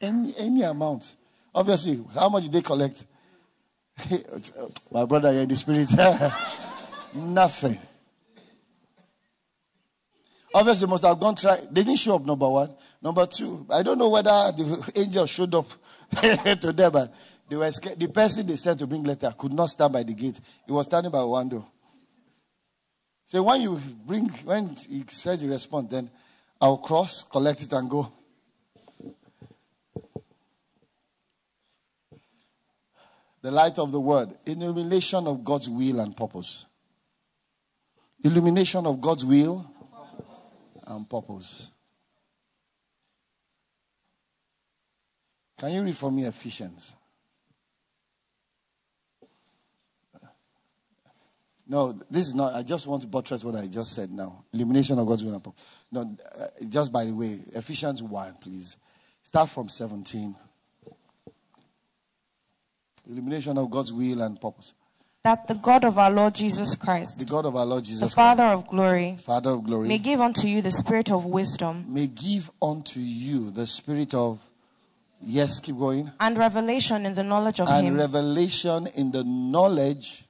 [0.00, 1.14] Any, any amount.
[1.54, 3.04] Obviously, how much did they collect?
[4.90, 5.88] My brother, in the spirit.
[7.14, 7.78] Nothing.
[10.54, 11.58] Obviously, they must have gone try.
[11.70, 12.70] They didn't show up, number one.
[13.00, 15.68] Number two, I don't know whether the angel showed up
[16.20, 17.14] to them, but
[17.48, 17.98] they were scared.
[17.98, 20.40] The person they sent to bring letter could not stand by the gate.
[20.66, 21.66] He was standing by one door.
[23.32, 26.10] So when you bring, when he says he responds, then
[26.60, 28.12] I'll cross, collect it, and go.
[33.40, 36.66] The light of the word, illumination of God's will and purpose.
[38.22, 39.64] Illumination of God's will
[40.86, 41.70] and purpose.
[45.56, 46.94] Can you read for me Ephesians?
[51.68, 52.54] No, this is not.
[52.54, 54.44] I just want to buttress what I just said now.
[54.52, 55.84] Illumination of God's will and purpose.
[55.90, 58.76] No, uh, just by the way, Ephesians 1, please.
[59.22, 60.34] Start from 17.
[63.08, 64.74] Illumination of God's will and purpose.
[65.24, 68.14] That the God of our Lord Jesus Christ, the God of our Lord Jesus the
[68.14, 71.84] Father Christ, of glory, Father of glory, may give unto you the spirit of wisdom,
[71.88, 74.40] may give unto you the spirit of
[75.20, 79.22] yes, keep going, and revelation in the knowledge of and Him, and revelation in the
[79.22, 80.21] knowledge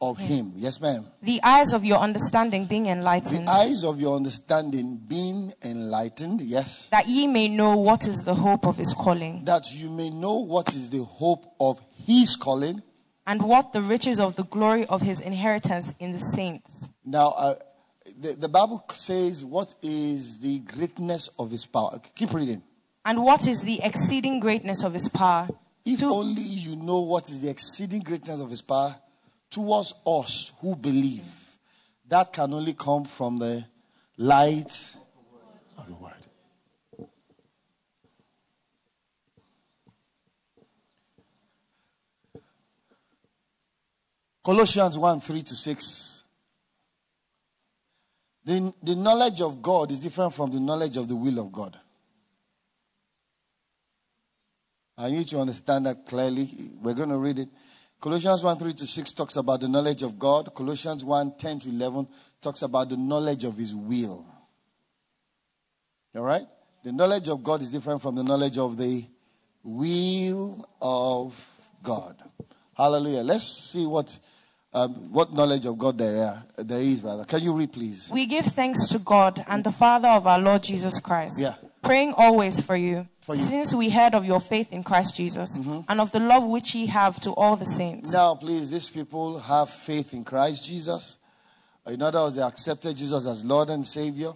[0.00, 0.52] of him.
[0.56, 1.06] Yes, ma'am.
[1.22, 3.46] The eyes of your understanding being enlightened.
[3.46, 6.40] The eyes of your understanding being enlightened.
[6.40, 6.88] Yes.
[6.88, 9.44] That ye may know what is the hope of his calling.
[9.44, 12.82] That you may know what is the hope of his calling.
[13.26, 16.88] And what the riches of the glory of his inheritance in the saints.
[17.04, 17.54] Now, uh,
[18.18, 22.00] the, the Bible says, What is the greatness of his power?
[22.14, 22.62] Keep reading.
[23.04, 25.48] And what is the exceeding greatness of his power?
[25.84, 28.96] If to, only you know what is the exceeding greatness of his power
[29.50, 31.24] towards us who believe.
[32.08, 33.64] That can only come from the
[34.16, 34.96] light
[35.78, 36.14] of the word.
[44.42, 46.24] Colossians 1 3 to 6.
[48.44, 51.78] The, the knowledge of God is different from the knowledge of the will of God.
[54.96, 56.48] I need to understand that clearly.
[56.82, 57.48] We're going to read it.
[58.00, 60.54] Colossians 1 3 to 6 talks about the knowledge of God.
[60.54, 62.08] Colossians 1 10 to 11
[62.40, 64.24] talks about the knowledge of His will.
[66.16, 66.46] All right?
[66.82, 69.04] The knowledge of God is different from the knowledge of the
[69.62, 71.46] will of
[71.82, 72.16] God.
[72.74, 73.22] Hallelujah.
[73.22, 74.18] Let's see what
[74.72, 77.24] um, what knowledge of God there, are, there is, rather.
[77.24, 78.08] Can you read, please?
[78.10, 81.40] We give thanks to God and the Father of our Lord Jesus Christ.
[81.40, 81.54] Yeah.
[81.82, 83.44] Praying always for you, For you.
[83.44, 85.80] since we heard of your faith in Christ Jesus mm-hmm.
[85.88, 88.12] and of the love which ye have to all the saints.
[88.12, 91.18] Now, please, these people have faith in Christ Jesus.
[91.86, 94.32] In other words, they accepted Jesus as Lord and Savior.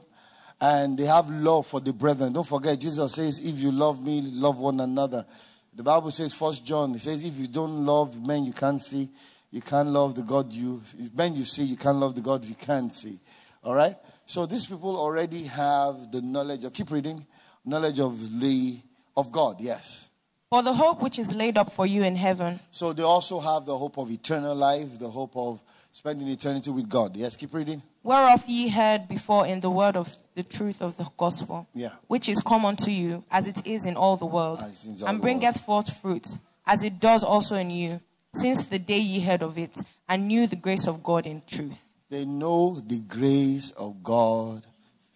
[0.61, 2.33] And they have love for the brethren.
[2.33, 5.27] Don't forget, Jesus says, If you love me, love one another.
[5.75, 9.11] The Bible says, First John, it says, If you don't love men you can't see,
[9.51, 10.81] you can't love the God you
[11.15, 13.19] men you see, you can't love the God you can't see.
[13.63, 13.97] All right?
[14.27, 17.27] So these people already have the knowledge of keep reading,
[17.65, 18.79] knowledge of the
[19.17, 20.09] of God, yes.
[20.51, 23.65] For the hope which is laid up for you in heaven, So they also have
[23.67, 25.61] the hope of eternal life, the hope of
[25.93, 27.17] spending eternity with God.
[27.17, 27.83] Yes, keep reading.
[28.03, 31.93] whereof ye heard before in the word of the truth of the gospel, Yeah.
[32.09, 35.01] which is common to you, as it is in all the world, As it is
[35.01, 36.27] in all and bringeth forth fruit,
[36.67, 38.01] as it does also in you,
[38.35, 39.77] since the day ye heard of it,
[40.09, 41.91] and knew the grace of God in truth.
[42.11, 44.65] They know the grace of God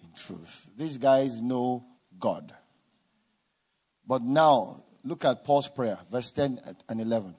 [0.03, 0.71] in truth.
[0.77, 1.85] These guys know
[2.19, 2.53] God.
[4.07, 7.35] But now, look at Paul's prayer, verse 10 and 11.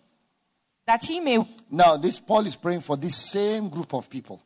[0.86, 4.42] That he may Now, this Paul is praying for this same group of people.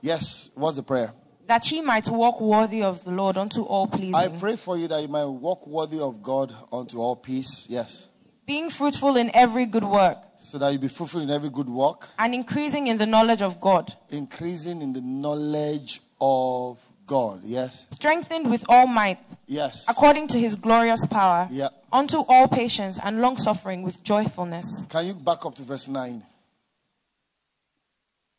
[0.00, 1.12] Yes, what's the prayer?
[1.50, 4.86] that he might walk worthy of the Lord unto all pleasing, I pray for you
[4.86, 7.66] that you might walk worthy of God unto all peace.
[7.68, 8.08] Yes.
[8.50, 12.08] Being fruitful in every good work, So that you be fruitful in every good work,
[12.18, 17.44] and increasing in the knowledge of God, increasing in the knowledge of God.
[17.44, 17.86] Yes.
[17.92, 19.84] strengthened with all might, Yes.
[19.88, 21.68] according to his glorious power, Yeah.
[21.92, 24.66] unto all patience and long suffering with joyfulness.
[24.88, 26.22] Can you back up to verse 9?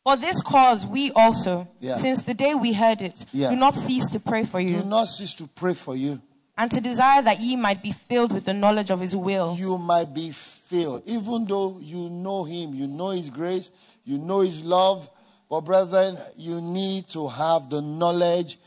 [0.04, 1.96] For this cause we also, Yeah.
[1.96, 3.50] since the day we heard it, Yeah.
[3.50, 4.82] do not cease to pray for you.
[4.82, 6.20] Do not cease to pray for you.
[6.56, 9.78] And to desire that ye might be filled with the knowledge of his will, You
[9.78, 11.02] might be filled.
[11.06, 13.70] Even though you know him, you know his grace,
[14.04, 15.08] you know his love.
[15.48, 18.58] But, brethren, you need to have the knowledge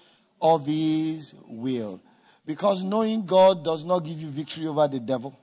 [0.41, 2.01] of his will.
[2.45, 5.39] Because knowing God does not give you victory over the devil.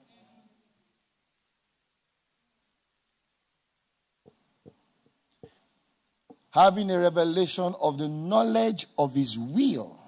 [6.51, 9.99] Having a revelation of the knowledge of his will.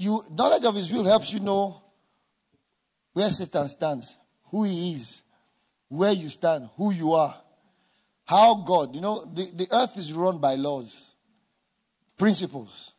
[0.00, 1.82] You knowledge of his will helps you know
[3.12, 5.24] where Satan stands, who he is,
[5.88, 7.38] where you stand, who you are,
[8.24, 11.14] how God, you know, the, the earth is run by laws,
[12.16, 12.92] principles.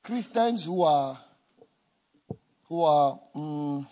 [0.00, 1.18] Christians who are
[2.68, 3.84] who are mm,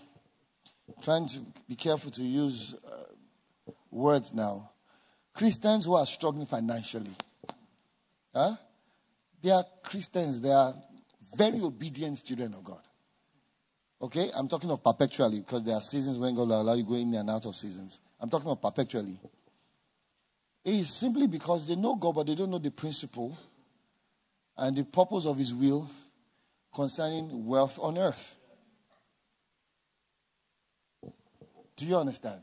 [1.03, 4.71] trying to be careful to use uh, words now.
[5.35, 7.17] Christians who are struggling financially,
[8.33, 8.55] huh?
[9.43, 10.41] They are Christians.
[10.41, 10.73] They are
[11.37, 12.81] very obedient children of God.
[14.01, 14.31] Okay?
[14.35, 17.13] I'm talking of perpetually because there are seasons when God will allow you go in
[17.15, 18.01] and out of seasons.
[18.21, 19.19] I'm talking of perpetually.
[20.65, 23.37] It is simply because they know God, but they don't know the principle
[24.57, 25.91] and the purpose of His will
[26.73, 28.37] concerning wealth on earth.
[31.75, 32.41] Do you understand?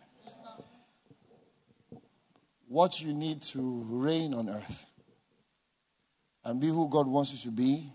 [2.68, 4.89] What you need to reign on earth
[6.44, 7.92] and be who God wants you to be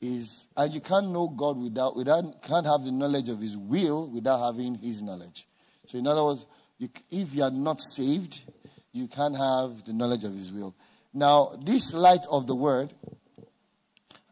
[0.00, 4.10] is, and you can't know God without, without can't have the knowledge of His will
[4.10, 5.46] without having His knowledge.
[5.86, 6.46] So, in other words,
[6.78, 8.42] you, if you are not saved,
[8.92, 10.74] you can't have the knowledge of His will.
[11.12, 12.92] Now, this light of the Word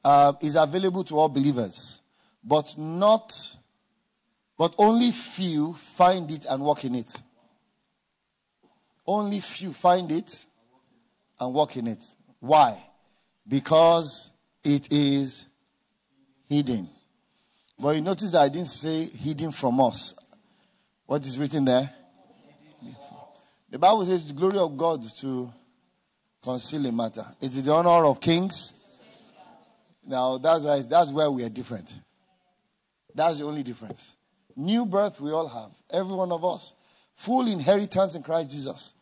[0.04, 2.00] uh, is available to all believers,
[2.42, 3.32] but not,
[4.56, 7.10] but only few find it and walk in it.
[9.06, 10.46] Only few find it
[11.40, 12.02] and walk in it.
[12.40, 12.76] Why?
[13.48, 14.32] Because
[14.62, 15.46] it is
[16.48, 16.88] hidden.
[17.78, 20.14] But you notice that I didn't say hidden from us.
[21.06, 21.90] What is written there?
[23.70, 25.52] The Bible says the glory of God to
[26.42, 27.24] conceal a matter.
[27.40, 28.72] It is the honor of kings.
[30.06, 31.94] Now that's why that's where we are different.
[33.14, 34.16] That's the only difference.
[34.56, 36.72] New birth we all have, every one of us.
[37.14, 38.94] Full inheritance in Christ Jesus.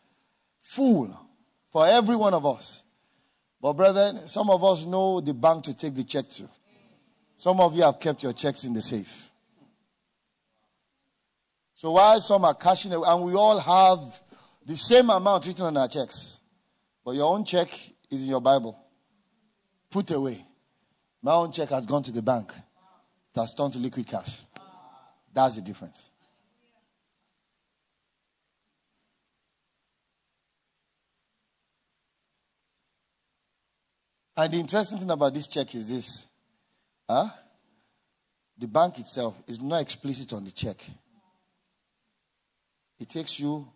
[0.59, 1.17] Full
[1.71, 2.83] for every one of us.
[3.61, 6.43] But, brethren, some of us know the bank to take the check to.
[7.35, 9.29] Some of you have kept your checks in the safe.
[11.75, 13.99] So while some are cashing away, and we all have
[14.65, 16.39] the same amount written on our checks,
[17.05, 17.69] but your own check
[18.09, 18.77] is in your Bible.
[19.91, 20.43] Put away.
[21.21, 22.51] My own check has gone to the bank.
[22.55, 24.41] It has turned to liquid cash.
[25.31, 26.09] That's the difference.
[34.37, 36.27] And the interesting thing about this check is this.
[37.09, 37.29] Huh?
[38.55, 40.85] The bank itself is not explicit on the check.
[42.99, 43.67] It takes you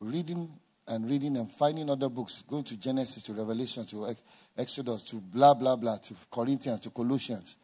[0.00, 0.50] reading
[0.86, 4.14] and reading and finding other books, going to Genesis, to Revelation, to
[4.56, 7.56] Exodus, to blah, blah, blah, to Corinthians, to Colossians,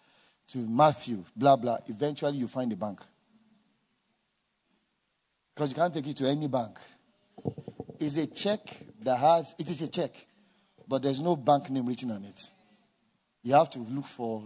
[0.49, 1.77] to Matthew, blah, blah.
[1.87, 3.03] Eventually, you find the bank.
[5.55, 6.79] Because you can't take it to any bank.
[7.99, 8.61] It's a check
[9.03, 10.13] that has, it is a check
[10.91, 12.51] but there's no bank name written on it.
[13.45, 14.43] You have to look for.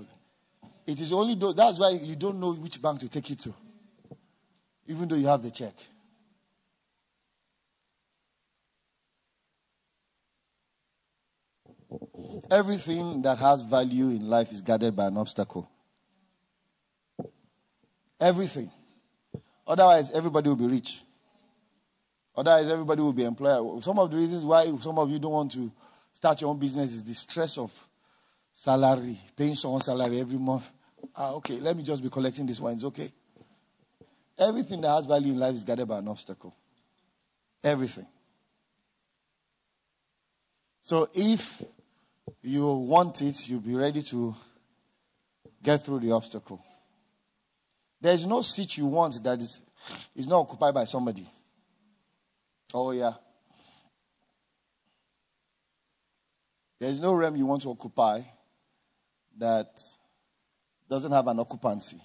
[0.87, 3.55] It is only though, that's why you don't know which bank to take it to,
[4.87, 5.73] even though you have the check.
[12.51, 15.71] Everything that has value in life is guarded by an obstacle.
[18.21, 18.71] Everything.
[19.67, 21.01] Otherwise, everybody will be rich.
[22.37, 23.83] Otherwise, everybody will be employed.
[23.83, 25.73] Some of the reasons why some of you don't want to
[26.15, 27.71] start your own business is the stress of
[28.55, 30.73] salary, paying someone's salary every month.
[31.15, 32.73] Ah, okay, let me just be collecting this one.
[32.73, 33.11] It's okay.
[34.39, 36.55] Everything that has value in life is guarded by an obstacle.
[37.63, 38.07] Everything.
[40.81, 41.63] So if
[42.43, 44.35] you want it, you'll be ready to
[45.63, 46.63] get through the obstacle.
[48.01, 49.63] There's no seat you want that is,
[50.15, 51.27] is not occupied by somebody.
[52.73, 53.13] Oh, yeah.
[56.79, 58.21] There is no realm you want to occupy
[59.39, 59.81] that
[60.89, 62.01] doesn't have an occupancy.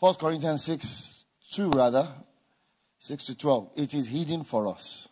[0.00, 2.06] First Corinthians 6, 2 rather,
[2.98, 3.70] 6 to 12.
[3.76, 5.08] It is hidden for us.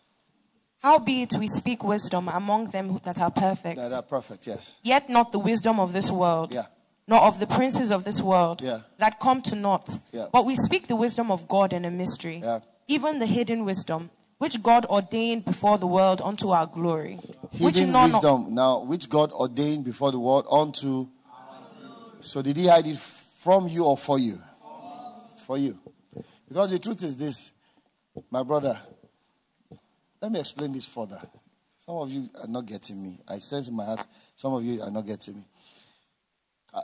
[0.79, 3.77] Howbeit we speak wisdom among them that are perfect.
[3.77, 4.77] That are perfect, yes.
[4.83, 6.53] Yet not the wisdom of this world.
[6.53, 6.65] Yeah
[7.07, 8.79] nor of the princes of this world yeah.
[8.97, 9.89] that come to naught.
[10.11, 10.27] Yeah.
[10.31, 12.59] But we speak the wisdom of God in a mystery, yeah.
[12.87, 17.19] even the hidden wisdom, which God ordained before the world unto our glory.
[17.51, 21.07] Hidden wisdom, now, which God ordained before the world unto.
[22.21, 24.41] So did he hide it from you or for you?
[25.45, 25.77] For you.
[26.47, 27.51] Because the truth is this,
[28.29, 28.77] my brother,
[30.21, 31.21] let me explain this further.
[31.85, 33.19] Some of you are not getting me.
[33.27, 34.05] I sense in my heart,
[34.37, 35.43] some of you are not getting me.
[36.73, 36.81] Uh,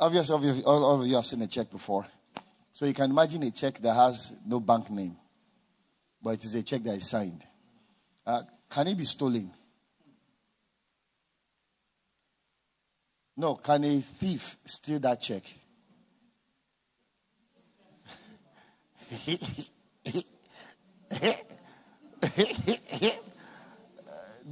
[0.00, 2.06] obviously, obviously all, all, of you have seen a check before.
[2.72, 5.16] So you can imagine a check that has no bank name,
[6.22, 7.44] but it is a check that is signed.
[8.26, 9.52] Uh, can it be stolen?
[13.36, 13.54] No.
[13.56, 15.42] Can a thief steal that check?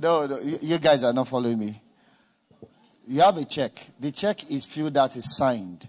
[0.01, 1.81] no, no, you guys are not following me.
[3.11, 3.73] You have a check.
[3.99, 5.89] The check is filled out, is signed.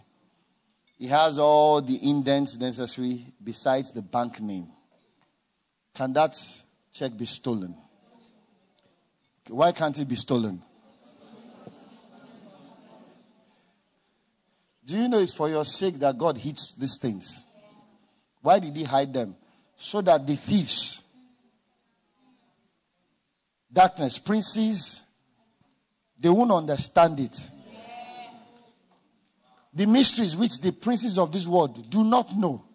[0.98, 4.70] It has all the indents necessary besides the bank name.
[5.94, 6.38] Can that
[6.94, 7.76] check be stolen?
[9.50, 10.62] Why can't it be stolen?
[14.86, 17.44] Do you know it's for your sake that God hits these things?
[18.42, 19.36] Why did He hide them?
[19.76, 21.04] So that the thieves,
[23.74, 25.04] darkness, princes,
[26.20, 27.50] they won't understand it.
[29.74, 32.66] The mysteries which the princes of this world do not know.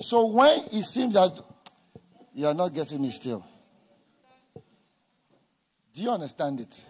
[0.00, 1.38] So when it seems that
[2.34, 3.44] you are not getting me still,
[5.94, 6.80] do you understand it?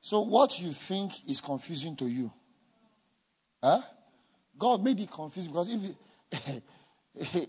[0.00, 2.30] So what you think is confusing to you,
[3.62, 3.80] huh?
[4.58, 5.70] God made it confusing because
[7.14, 7.48] if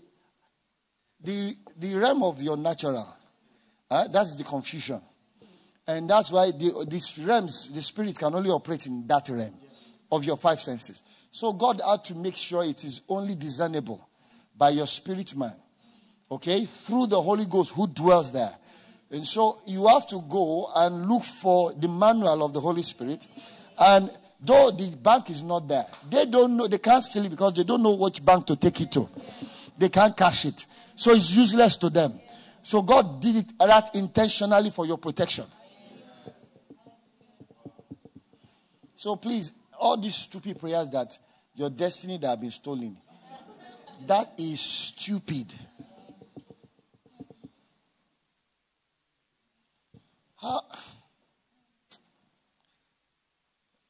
[1.20, 3.14] the the realm of your natural,
[3.90, 4.08] huh?
[4.08, 5.00] that's the confusion.
[5.88, 9.54] And that's why the, these realms, the spirit can only operate in that realm
[10.10, 11.02] of your five senses.
[11.30, 14.08] So God had to make sure it is only discernible
[14.56, 15.54] by your spirit man.
[16.30, 16.64] Okay?
[16.64, 18.52] Through the Holy Ghost who dwells there.
[19.10, 23.26] And so you have to go and look for the manual of the Holy Spirit.
[23.78, 24.10] And
[24.40, 27.62] though the bank is not there, they don't know, they can't steal it because they
[27.62, 29.08] don't know which bank to take it to.
[29.78, 30.66] They can't cash it.
[30.96, 32.18] So it's useless to them.
[32.62, 35.44] So God did it that intentionally for your protection.
[38.96, 41.16] So please, all these stupid prayers that
[41.54, 42.96] your destiny that have been stolen,
[44.06, 45.54] that is stupid.
[50.40, 50.62] How?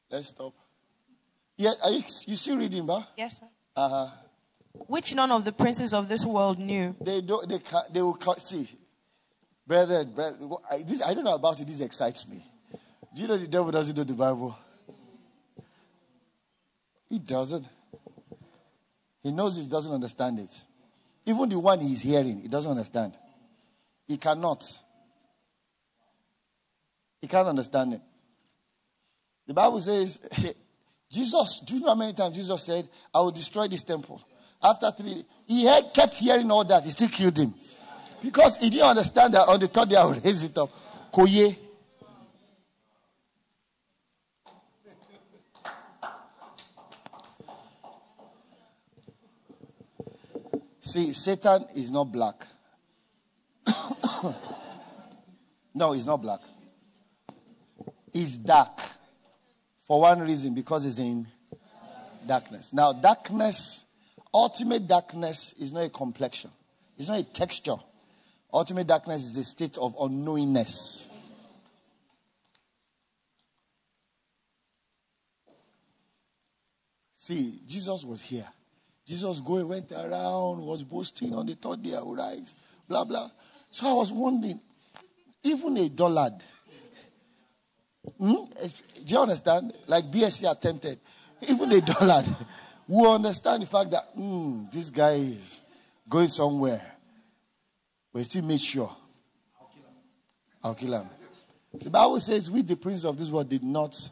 [0.09, 0.53] Let's stop.
[1.57, 3.07] Yeah, are you, you still reading, ba?
[3.17, 3.47] Yes, sir.
[3.75, 4.11] Uh huh.
[4.87, 6.95] Which none of the princes of this world knew.
[7.01, 7.47] They don't.
[7.49, 8.67] They can They will ca- see,
[9.65, 10.13] brethren.
[10.13, 11.67] brethren I, this, I don't know about it.
[11.67, 12.43] This excites me.
[13.15, 14.55] Do you know the devil doesn't know the Bible?
[17.09, 17.65] He doesn't.
[19.23, 20.63] He knows he doesn't understand it.
[21.25, 23.13] Even the one he's hearing, he doesn't understand.
[24.07, 24.63] He cannot.
[27.21, 28.01] He can't understand it.
[29.45, 30.19] The Bible says,
[31.11, 34.21] Jesus, do you know how many times Jesus said, I will destroy this temple?
[34.61, 36.83] After three, he had, kept hearing all that.
[36.83, 37.53] He still killed him.
[38.21, 40.69] Because he didn't understand that on the third day I will raise it up.
[41.13, 41.55] Koye.
[50.87, 52.47] See, Satan is not black.
[55.75, 56.39] no, he's not black.
[58.13, 58.79] He's dark.
[59.85, 61.27] For one reason, because he's in
[62.25, 62.71] darkness.
[62.71, 63.83] Now, darkness,
[64.33, 66.51] ultimate darkness is not a complexion,
[66.97, 67.75] it's not a texture.
[68.53, 71.07] Ultimate darkness is a state of unknowingness.
[77.17, 78.47] See, Jesus was here.
[79.07, 82.55] Jesus going went around, was boasting on the third day I will rise,
[82.89, 83.29] blah blah.
[83.71, 84.59] So I was wondering,
[85.43, 86.43] even a dullard,
[88.17, 88.43] hmm?
[89.05, 89.77] do you understand?
[89.87, 90.99] Like BSC attempted,
[91.47, 92.25] even a dullard
[92.85, 95.61] will understand the fact that hmm, this guy is
[96.09, 96.81] going somewhere,
[98.11, 98.93] but still made sure
[100.61, 101.09] I'll kill him.
[101.79, 104.09] The Bible says, "We, the prince of this world, did not."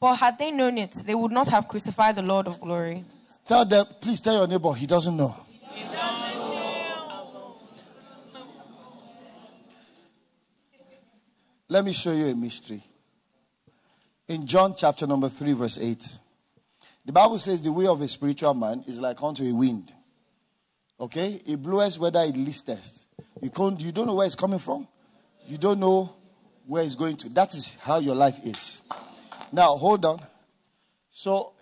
[0.00, 3.04] For, had they known it, they would not have crucified the Lord of glory.
[3.46, 5.34] Tell them, please tell your neighbor, he doesn't know.
[11.68, 12.82] Let me show you a mystery.
[14.28, 16.18] In John chapter number 3, verse 8,
[17.04, 19.92] the Bible says the way of a spiritual man is like unto a wind.
[21.00, 21.40] Okay?
[21.46, 23.06] It blows whether it listeth.
[23.42, 24.86] You, can't, you don't know where it's coming from.
[25.46, 26.14] You don't know
[26.66, 27.28] where it's going to.
[27.30, 28.82] That is how your life is.
[29.54, 30.18] Now, hold on.
[31.12, 31.52] So,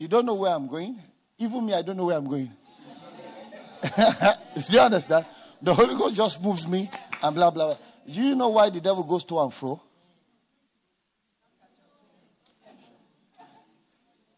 [0.00, 0.98] you don't know where I'm going.
[1.38, 2.50] Even me, I don't know where I'm going.
[3.96, 5.26] Do you understand?
[5.62, 6.90] The Holy Ghost just moves me
[7.22, 7.76] and blah, blah, blah.
[8.04, 9.80] Do you know why the devil goes to and fro?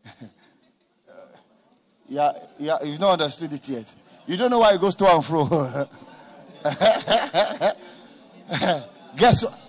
[2.10, 3.94] yeah, yeah, you've not understood it yet.
[4.26, 5.46] You don't know why he goes to and fro.
[9.16, 9.61] Guess what?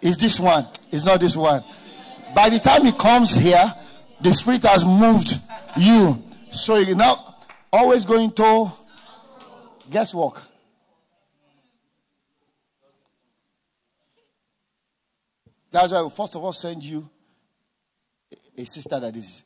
[0.00, 0.66] It's this one.
[0.90, 1.62] It's not this one.
[2.34, 3.74] By the time he comes here,
[4.20, 5.38] the spirit has moved
[5.76, 6.22] you.
[6.50, 7.36] So you're now
[7.72, 8.72] always going to
[9.90, 10.42] guesswork.
[15.70, 17.08] That's why we first of all send you
[18.56, 19.44] a sister that is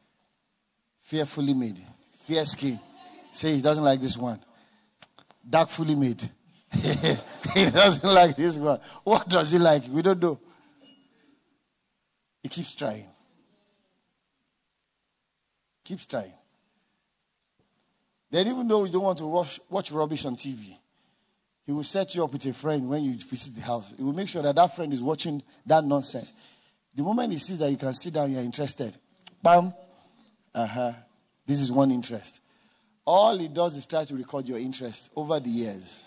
[1.01, 1.79] fearfully made,
[2.27, 2.79] fair skin.
[3.33, 4.41] Say he doesn't like this one.
[5.49, 6.23] Darkfully made.
[7.55, 8.81] he doesn't like this one.
[9.05, 9.83] What does he like?
[9.91, 10.39] We don't know.
[12.43, 13.07] He keeps trying.
[15.85, 16.33] Keeps trying.
[18.31, 20.75] Then, even though you don't want to rush, watch rubbish on TV,
[21.67, 23.93] he will set you up with a friend when you visit the house.
[23.97, 26.33] He will make sure that that friend is watching that nonsense.
[26.95, 28.95] The moment he sees that you can sit down, you're interested.
[29.43, 29.75] Bam.
[30.55, 30.93] Uh huh.
[31.47, 32.41] This is one interest.
[33.05, 36.05] All he does is try to record your interest over the years.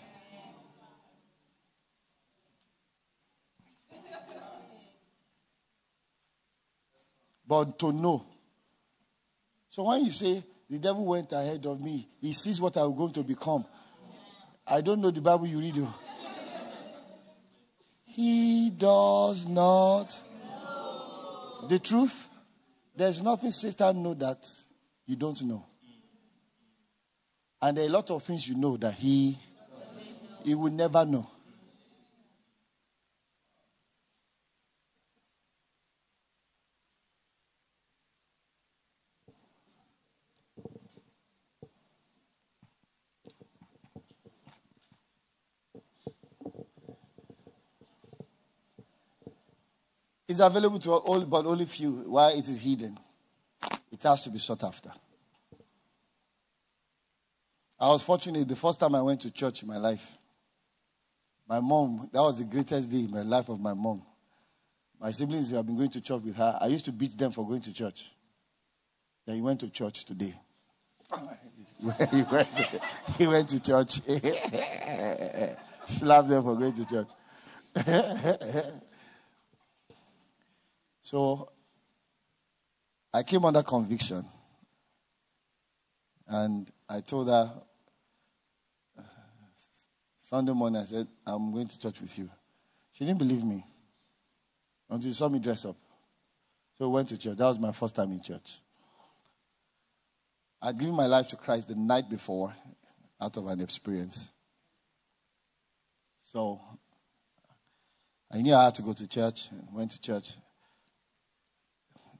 [7.46, 8.26] But to know.
[9.68, 13.12] So when you say the devil went ahead of me, he sees what I'm going
[13.12, 13.64] to become.
[14.66, 15.86] I don't know the Bible you read.
[18.04, 20.18] He does not.
[21.68, 22.28] The truth,
[22.96, 24.48] there's nothing Satan know that
[25.06, 25.64] you don't know.
[27.60, 29.38] And there are a lot of things you know that he
[30.44, 31.26] he will never know.
[50.36, 51.92] It's available to all, but only few.
[52.10, 52.98] Why it is hidden?
[53.90, 54.90] It has to be sought after.
[57.80, 60.18] I was fortunate the first time I went to church in my life.
[61.48, 64.02] My mom, that was the greatest day in my life of my mom.
[65.00, 66.58] My siblings have been going to church with her.
[66.60, 68.04] I used to beat them for going to church.
[69.24, 70.34] Then he went to church today.
[72.12, 72.48] he, went,
[73.16, 74.00] he went to church.
[75.86, 77.08] Slapped them for going to church.
[81.06, 81.48] so
[83.14, 84.24] I came under conviction.
[86.26, 87.52] And I told her
[90.16, 92.28] Sunday morning, I said, I'm going to church with you.
[92.90, 93.64] She didn't believe me
[94.90, 95.76] until she saw me dress up.
[96.72, 97.36] So we went to church.
[97.36, 98.58] That was my first time in church.
[100.60, 102.52] I'd given my life to Christ the night before
[103.20, 104.32] out of an experience.
[106.20, 106.60] So
[108.32, 110.32] I knew I had to go to church, and went to church.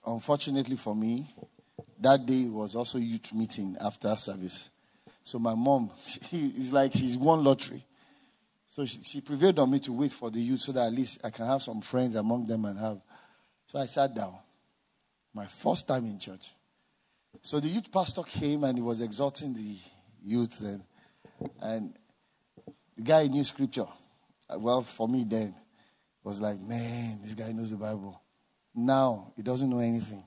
[0.06, 1.28] Unfortunately for me,
[1.98, 4.70] that day was also youth meeting after service.
[5.22, 5.90] So my mom,
[6.32, 7.84] is like she's won lottery.
[8.68, 11.20] So she, she, prevailed on me to wait for the youth so that at least
[11.24, 13.00] I can have some friends among them and have.
[13.66, 14.38] So I sat down.
[15.34, 16.52] My first time in church.
[17.42, 19.76] So the youth pastor came and he was exhorting the
[20.22, 20.82] youth and,
[21.60, 21.98] and
[22.96, 23.86] the guy knew scripture.
[24.56, 25.54] Well, for me then,
[26.22, 28.20] was like, man, this guy knows the Bible.
[28.76, 30.22] Now he doesn't know anything.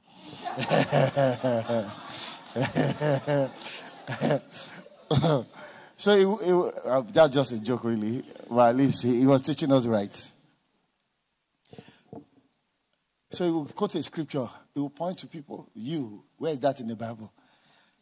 [5.96, 8.24] so it, it, uh, that's just a joke, really.
[8.50, 10.32] But at least he, he was teaching us right.
[13.32, 14.48] So he will quote a scripture.
[14.74, 15.70] He will point to people.
[15.76, 17.32] You, where is that in the Bible?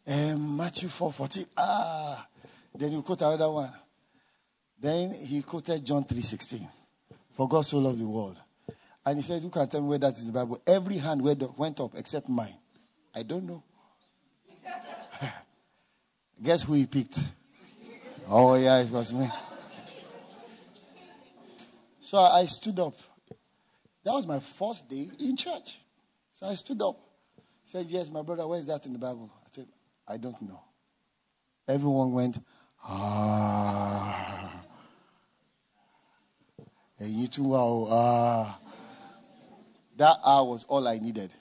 [0.06, 1.44] Um, Matthew 4 40.
[1.58, 2.26] Ah.
[2.74, 3.70] Then he quote another one.
[4.80, 6.66] Then he quoted John 3 16.
[7.32, 8.38] For God so loved the world.
[9.08, 10.60] And he said, Who can tell me where that is in the Bible?
[10.66, 12.54] Every hand went up except mine.
[13.14, 13.62] I don't know.
[16.42, 17.18] Guess who he picked?
[18.28, 19.26] Oh, yeah, it was me.
[22.02, 22.94] So I stood up.
[24.04, 25.78] That was my first day in church.
[26.30, 27.00] So I stood up.
[27.64, 29.30] Said, Yes, my brother, where is that in the Bible?
[29.42, 29.68] I said,
[30.06, 30.60] I don't know.
[31.66, 32.38] Everyone went,
[32.84, 34.64] Ah.
[36.98, 38.58] And you too, ah.
[39.98, 41.34] That hour was all I needed.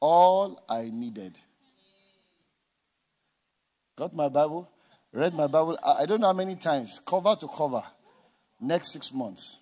[0.00, 1.38] All I needed.
[3.96, 4.70] Got my Bible,
[5.10, 5.78] read my Bible.
[5.82, 7.82] I don't know how many times, cover to cover,
[8.60, 9.60] next six months.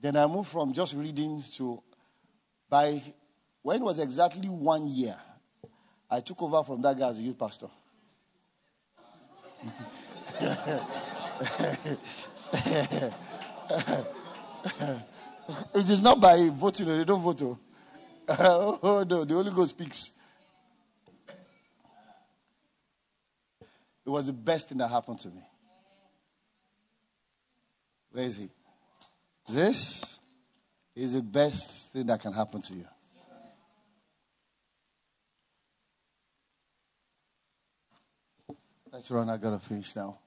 [0.00, 1.82] Then I moved from just reading to,
[2.68, 3.02] by
[3.60, 5.16] when it was exactly one year,
[6.10, 7.68] I took over from that guy as a youth pastor.
[15.74, 17.58] it is not by voting, they don't vote.
[18.28, 20.12] Oh, oh no, the Holy Ghost speaks.
[24.06, 25.42] It was the best thing that happened to me.
[28.12, 28.48] Where is he?
[29.48, 30.20] This
[30.94, 32.86] is the best thing that can happen to you.
[38.92, 39.30] Let's run.
[39.30, 40.18] I gotta finish now.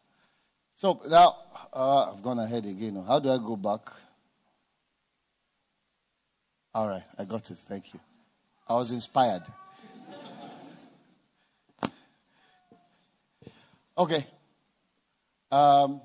[0.73, 1.35] So now
[1.71, 3.01] uh, I've gone ahead again.
[3.07, 3.81] How do I go back?
[6.75, 7.55] All right, I got it.
[7.55, 8.01] Thank you.
[8.67, 9.43] I was inspired.
[13.97, 14.27] Okay.
[15.49, 16.01] Um,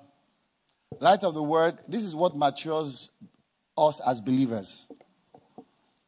[1.00, 1.76] light of the word.
[1.88, 3.10] This is what matures
[3.76, 4.86] us as believers.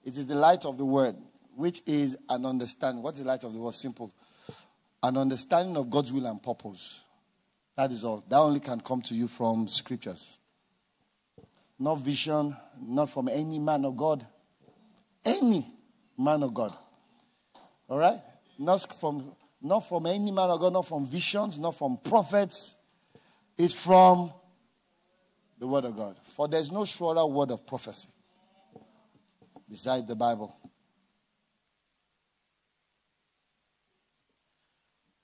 [0.05, 1.17] It is the light of the word,
[1.57, 3.03] which is an understanding.
[3.03, 3.75] What's the light of the word?
[3.75, 4.15] Simple.
[5.03, 7.03] An understanding of God's will and purpose.
[7.77, 8.25] That is all.
[8.29, 10.39] That only can come to you from scriptures.
[11.81, 14.25] Not vision, not from any man of God.
[15.25, 15.67] Any
[16.19, 16.75] man of God.
[17.89, 18.21] All right?
[18.59, 22.77] Not from not from any man of God, not from visions, not from prophets.
[23.57, 24.33] It's from
[25.59, 26.17] the word of God.
[26.35, 28.09] For there's no surer word of prophecy
[29.71, 30.57] besides the Bible.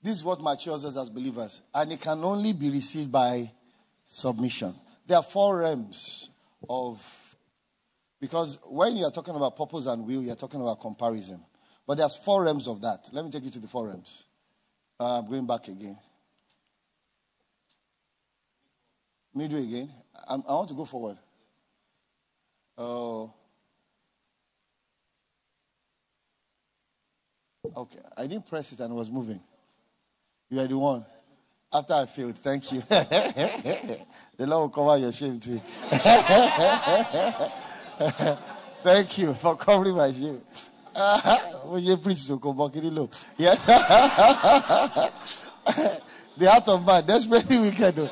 [0.01, 3.51] This is what matures us as believers, and it can only be received by
[4.05, 4.73] submission.
[5.05, 6.29] There are four realms
[6.69, 7.28] of,
[8.19, 11.41] because when you are talking about purpose and will, you are talking about comparison.
[11.87, 13.09] But there's four realms of that.
[13.11, 14.23] Let me take you to the four realms.
[14.99, 15.97] Uh, I'm going back again.
[19.33, 19.89] Midway again.
[20.27, 21.17] I'm, i want to go forward.
[22.77, 23.33] Oh.
[27.75, 27.99] Okay.
[28.17, 29.39] I didn't press it and it was moving.
[30.49, 31.05] You are the one.
[31.71, 32.81] After I failed, thank you.
[32.89, 34.05] the
[34.39, 35.61] Lord will cover your shame too.
[38.83, 40.41] thank you for covering my shame.
[41.65, 43.09] When you preach to Kobokirilo.
[43.37, 43.65] Yes.
[46.37, 48.09] the heart of man, desperately wicked.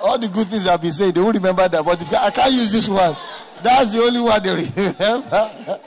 [0.00, 1.84] All the good things I've been saying, they won't remember that.
[1.84, 3.14] But if I can't use this one,
[3.62, 5.80] That's the only one they remember.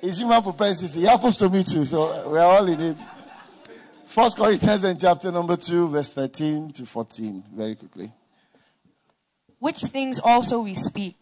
[0.00, 1.04] it's human propensity.
[1.04, 2.98] It happens to me too, so we're all in it.
[4.04, 8.12] First Corinthians and chapter number 2, verse 13 to 14, very quickly.
[9.58, 11.16] Which things also we speak,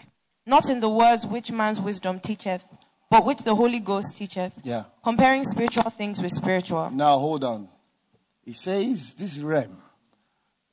[0.46, 2.64] not in the words which man's wisdom teacheth,
[3.10, 4.84] but which the Holy Ghost teacheth, Yeah.
[5.02, 6.90] comparing spiritual things with spiritual.
[6.90, 7.68] Now hold on.
[8.44, 9.82] He says this realm.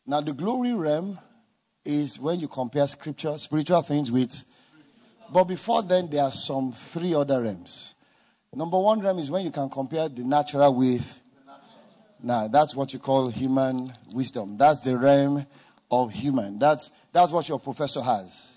[0.06, 1.18] Now the glory realm
[1.84, 4.44] is when you compare scripture, spiritual things with.
[5.32, 7.96] But before then, there are some three other realms.
[8.56, 11.20] Number one realm is when you can compare the natural with.
[12.22, 14.58] Now that's what you call human wisdom.
[14.58, 15.46] That's the realm
[15.92, 16.60] of human.
[16.60, 18.53] That's that's what your professor has.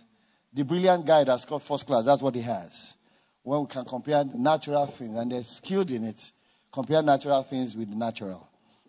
[0.57, 2.07] The brilliant guy that's got first class.
[2.07, 2.97] That's what he has.
[3.43, 6.31] When we can compare natural things and they're skilled in it,
[6.73, 8.49] compare natural things with natural.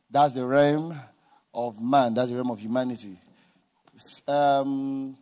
[0.09, 0.97] That's the realm
[1.53, 2.13] of man.
[2.13, 3.19] That's the realm of humanity.
[4.29, 5.17] Um,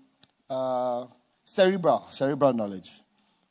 [0.48, 1.08] uh,
[1.44, 2.92] cerebral, cerebral knowledge.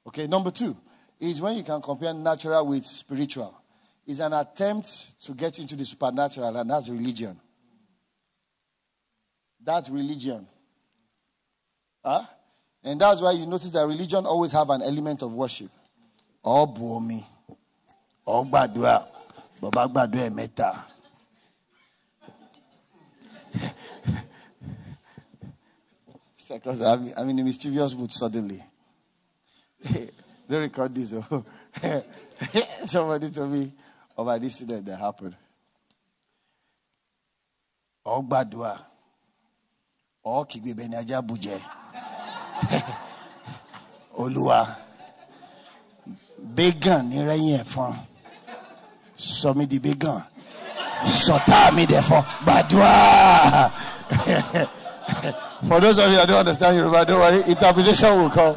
[0.06, 0.76] Okay, number two
[1.18, 3.60] is when you can compare natural with spiritual.
[4.06, 7.40] It's an attempt to get into the supernatural, and that's religion.
[9.60, 10.46] That's religion.
[12.04, 12.26] Huh?
[12.84, 15.70] And that's why you notice that religion always have an element of worship.
[16.44, 17.24] Oh, bomi.
[18.26, 19.06] Oh, gbàdúrà.
[19.62, 20.84] Bàbá gbàdúrà ẹ̀mẹ́ta.
[26.48, 28.62] Because I'm, I'm in a mischievous mood suddenly.
[30.48, 31.14] Don't record this.
[31.30, 31.44] Oh.
[32.84, 33.72] Somebody told me
[34.16, 35.34] about this incident that happened.
[38.04, 38.78] Ọ gbàdúrà.
[40.26, 41.83] Ọ kígbe bẹ́ẹ̀ bùjẹ́.
[44.18, 44.66] Olúwa.
[46.56, 47.92] Bẹ́gàn ní rẹ́yìn ẹ̀fọn.
[49.16, 50.20] Sọ mi di bẹ́gàn.
[51.24, 52.22] Sọ̀tá mi dẹ̀fọn.
[52.44, 53.70] Gbàdúrà.
[55.68, 57.42] For those of you that don't understand Yoruba, don't worry.
[57.46, 58.56] Interpretation will come.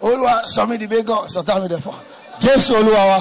[0.00, 1.26] Olúwa sọ mi di bẹ́gàn.
[1.28, 1.94] Sọ̀tá mi dẹ̀fọn.
[2.40, 3.20] Jésù Olúwa wa.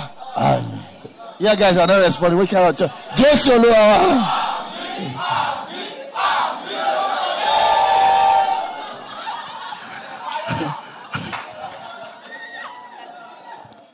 [1.39, 2.39] Yeah, guys are not responding.
[2.39, 2.75] We cannot.
[3.15, 4.48] Jésù Olúwa wa.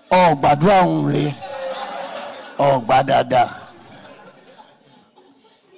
[0.09, 1.25] Ọ gbàdúrà òun rè.
[2.57, 3.47] Ọ gbà dáadáa.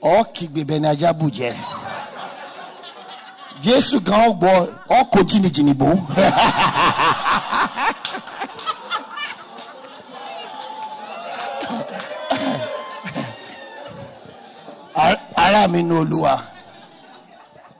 [0.02, 1.52] Ọ kígbe bẹni ajá bùjẹ
[3.64, 4.50] Jésù gan ọgbọ
[5.00, 5.74] ọkọ jìnnìjìnnì
[15.36, 16.34] ara mi nu Olúwa.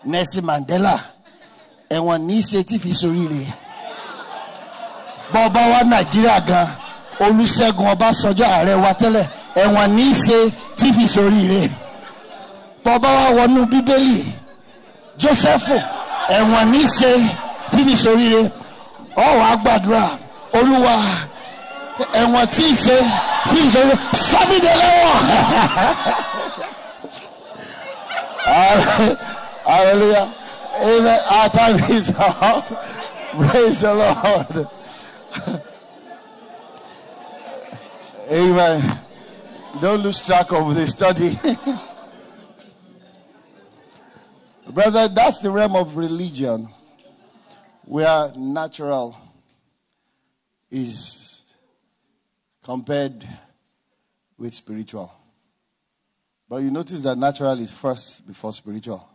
[0.06, 0.96] Nelson Mandela.
[1.96, 3.42] Ẹ̀wọ̀n ní í ṣe tí fi soríire
[5.34, 6.68] bọ́ọ̀bá wa nàìjíríà gan
[7.26, 9.26] olùṣègùn ọbásanjọ́ ààrẹ wa tẹ́lẹ̀
[9.64, 10.38] ẹ̀wọ̀n ní í ṣe
[10.78, 11.62] tí fi soríire
[12.84, 14.20] bọ́ọ̀bá wa wọnú bíbélì
[15.22, 15.76] jósẹ́fù
[16.38, 17.12] ẹ̀wọ̀n ní í ṣe
[17.72, 18.42] tí fi soríire
[19.26, 20.04] ọ̀wọ́ àgbàdúrà
[20.58, 20.96] olúwa
[22.22, 22.98] ẹ̀wọ̀n tí ì ṣe
[23.50, 23.96] tí fi soríire
[24.30, 25.26] sọ́mídẹ́lẹ́wọ̀n.
[29.68, 30.28] hallelujah.
[30.80, 31.20] Amen.
[31.32, 32.66] Our time is up.
[33.50, 34.68] Praise the lord.
[38.32, 39.00] Amen.
[39.82, 41.40] Don't lose track of the study.
[44.74, 46.68] Brother, that's the realm of religion
[47.86, 49.16] where natural
[50.70, 51.44] is
[52.64, 53.26] compared
[54.38, 55.12] with spiritual.
[56.50, 59.08] But you notice that natural is first before spiritual.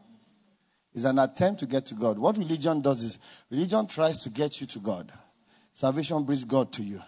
[0.95, 2.18] It's an attempt to get to God.
[2.18, 3.18] What religion does is
[3.51, 5.12] religion tries to get you to God.
[5.73, 7.01] Salvation brings God to you.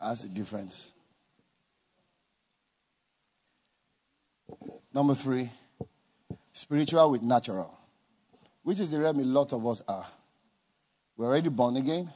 [0.00, 0.92] That's a difference.
[4.92, 5.50] Number three,
[6.52, 7.76] spiritual with natural,
[8.62, 10.06] which is the realm a lot of us are.
[11.16, 12.12] We're already born again,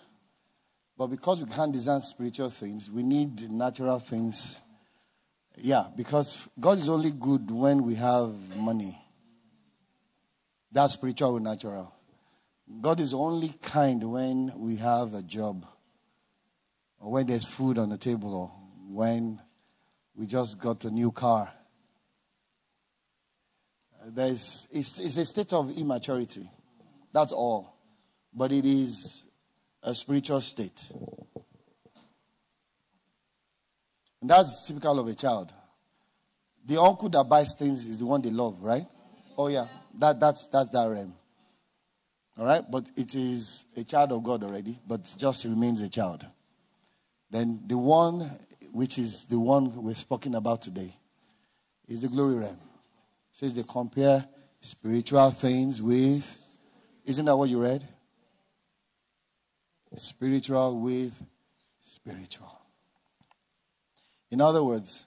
[0.96, 4.60] but because we can't design spiritual things, we need natural things.
[5.56, 8.96] Yeah, because God is only good when we have money.
[10.70, 11.92] That's spiritual with natural.
[12.80, 15.66] God is only kind when we have a job,
[17.00, 18.48] or when there's food on the table, or
[18.94, 19.40] when
[20.14, 21.50] we just got a new car.
[24.06, 26.48] There's, it's, it's a state of immaturity.
[27.12, 27.74] That's all.
[28.32, 29.26] But it is
[29.82, 30.90] a spiritual state.
[34.20, 35.52] And that's typical of a child.
[36.64, 38.84] The uncle that buys things is the one they love, right?
[39.36, 39.66] Oh, yeah.
[39.98, 41.14] That, that's, that's that realm.
[42.38, 42.62] All right?
[42.70, 46.24] But it is a child of God already, but just remains a child.
[47.30, 48.30] Then the one,
[48.72, 50.94] which is the one we're speaking about today,
[51.88, 52.52] is the glory realm.
[52.52, 52.58] It
[53.32, 54.24] says they compare
[54.60, 56.36] spiritual things with.
[57.04, 57.86] Isn't that what you read?
[59.96, 61.20] Spiritual with
[61.82, 62.54] spiritual.
[64.30, 65.06] In other words,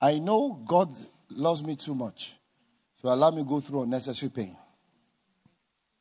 [0.00, 0.92] I know God
[1.30, 2.34] loves me too much,
[2.96, 4.56] so allow me to go through unnecessary pain.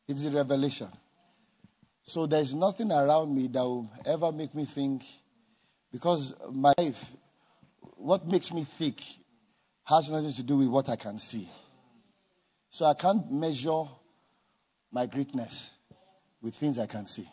[0.07, 0.89] It's a revelation.
[2.03, 5.03] So there's nothing around me that will ever make me think,
[5.91, 7.11] because my life,
[7.95, 9.01] what makes me think
[9.85, 11.47] has nothing to do with what I can see.
[12.69, 13.83] So I can't measure
[14.91, 15.71] my greatness
[16.41, 17.27] with things I can see.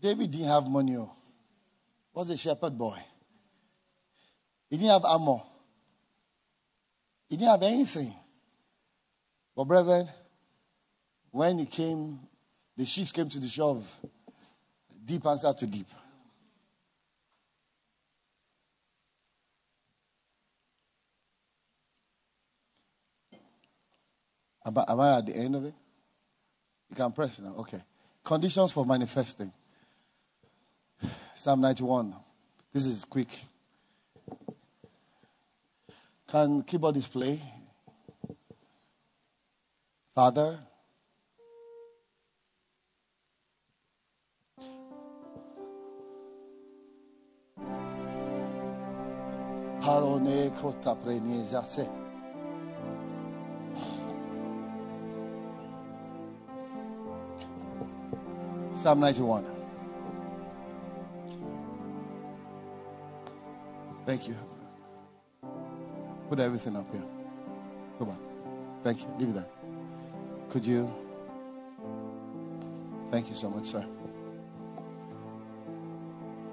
[0.00, 0.96] David didn't have money.
[0.96, 1.12] Oh.
[2.14, 2.98] Was a shepherd boy.
[4.68, 5.42] He didn't have armor.
[7.28, 8.14] He didn't have anything.
[9.54, 10.08] But brethren,
[11.30, 12.20] when he came,
[12.76, 13.98] the sheep came to the shove.
[15.04, 15.86] Deep answer to deep.
[24.64, 25.74] Am I, am I at the end of it?
[26.90, 27.54] You can press now.
[27.58, 27.82] Okay.
[28.22, 29.52] Conditions for manifesting.
[31.34, 32.14] Psalm 91.
[32.72, 33.28] This is quick.
[36.28, 37.40] Can keyboard play?
[40.14, 40.58] Father,
[49.80, 51.88] Harone kota prenezase.
[58.74, 59.44] Psalm 91.
[64.04, 64.36] Thank you.
[66.28, 67.02] Put everything up here.
[67.98, 68.18] Go back.
[68.82, 69.08] Thank you.
[69.18, 69.61] Leave it there.
[70.52, 70.92] Could you?
[73.10, 73.80] Thank you so much, sir.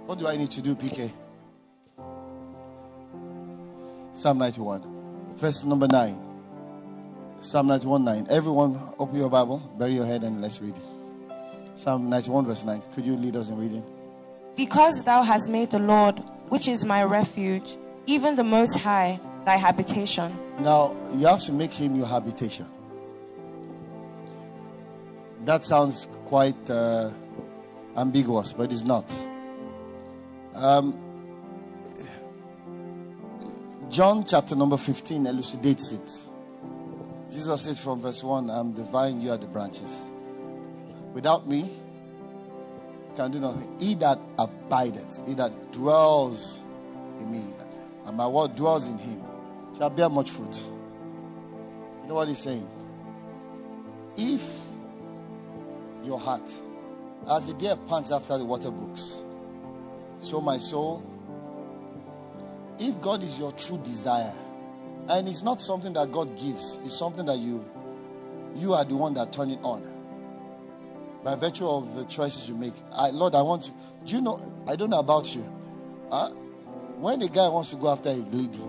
[0.05, 1.11] What do I need to do, PK?
[4.13, 4.83] Psalm 91,
[5.35, 6.17] verse number 9.
[7.41, 8.27] Psalm 91, 9.
[8.29, 11.77] Everyone, open your Bible, bury your head, and let's read it.
[11.77, 12.81] Psalm 91, verse 9.
[12.93, 13.83] Could you lead us in reading?
[14.55, 17.75] Because thou hast made the Lord, which is my refuge,
[18.05, 20.33] even the Most High, thy habitation.
[20.59, 22.65] Now, you have to make him your habitation.
[25.45, 27.11] That sounds quite uh,
[27.95, 29.11] ambiguous, but it's not.
[30.53, 30.99] Um,
[33.89, 36.29] John chapter number 15 elucidates it.
[37.31, 40.11] Jesus says from verse 1, I'm the vine, you are the branches.
[41.13, 43.75] Without me, you can do nothing.
[43.79, 46.59] He that abideth, he that dwells
[47.19, 47.43] in me,
[48.05, 49.23] and my word dwells in him,
[49.77, 50.61] shall bear much fruit.
[52.03, 52.67] You know what he's saying?
[54.17, 54.68] If
[56.03, 56.49] your heart,
[57.29, 59.23] as the deer pants after the water brooks,
[60.19, 61.03] so my soul
[62.79, 64.33] if God is your true desire,
[65.09, 67.63] and it's not something that God gives, it's something that you
[68.55, 69.85] you are the one that turn it on.
[71.23, 72.73] By virtue of the choices you make.
[72.93, 73.71] I, Lord, I want to.
[74.05, 74.41] Do you know?
[74.67, 75.41] I don't know about you.
[76.09, 76.29] Uh,
[76.97, 78.59] when a guy wants to go after a lady,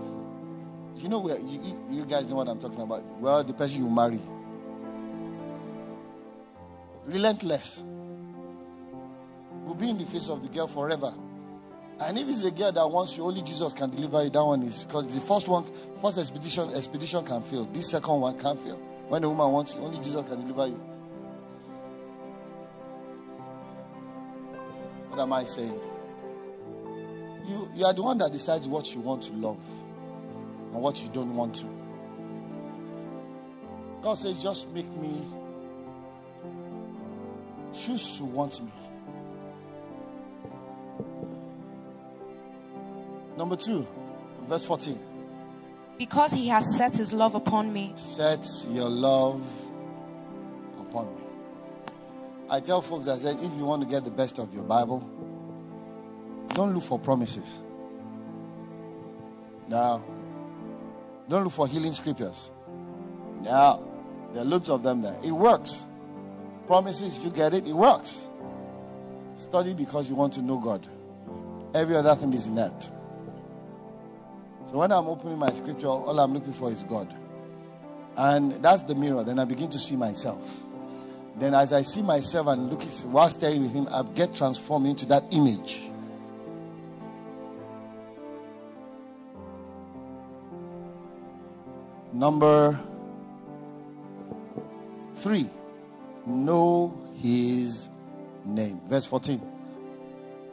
[0.97, 3.05] you know where you, you guys know what I'm talking about.
[3.21, 4.21] Well, the person you marry.
[7.11, 7.83] Relentless.
[9.65, 11.13] Will be in the face of the girl forever.
[12.01, 14.31] And if it's a girl that wants you, only Jesus can deliver you.
[14.31, 15.65] That one is because the first one,
[16.01, 17.65] first expedition, expedition can fail.
[17.67, 18.77] This second one can fail.
[19.09, 20.81] When the woman wants you, only Jesus can deliver you.
[25.09, 25.81] What am I saying?
[27.49, 29.61] You, you are the one that decides what you want to love
[30.73, 31.67] and what you don't want to.
[34.01, 35.27] God says, just make me
[37.75, 38.71] choose to want me.
[43.37, 43.87] Number two,
[44.43, 44.99] verse 14.
[45.99, 47.93] Because he has set his love upon me.
[47.97, 49.43] Set your love
[50.79, 51.23] upon me.
[52.49, 55.09] I tell folks, I said, if you want to get the best of your Bible,
[56.55, 57.63] don't look for promises.
[59.69, 60.05] Now,
[61.29, 62.51] don't look for healing scriptures.
[63.43, 63.83] Now,
[64.33, 65.17] there are loads of them there.
[65.23, 65.87] It works.
[66.71, 68.29] Promises, you get it, it works.
[69.35, 70.87] Study because you want to know God.
[71.75, 72.85] Every other thing is inert.
[74.67, 77.13] So when I'm opening my scripture, all I'm looking for is God.
[78.17, 79.25] And that's the mirror.
[79.25, 80.63] Then I begin to see myself.
[81.35, 84.87] Then as I see myself and look at while staring with him, I get transformed
[84.87, 85.91] into that image.
[92.13, 92.79] Number
[95.17, 95.51] three,
[96.27, 97.89] know his
[98.45, 98.81] name.
[98.87, 99.41] Verse 14.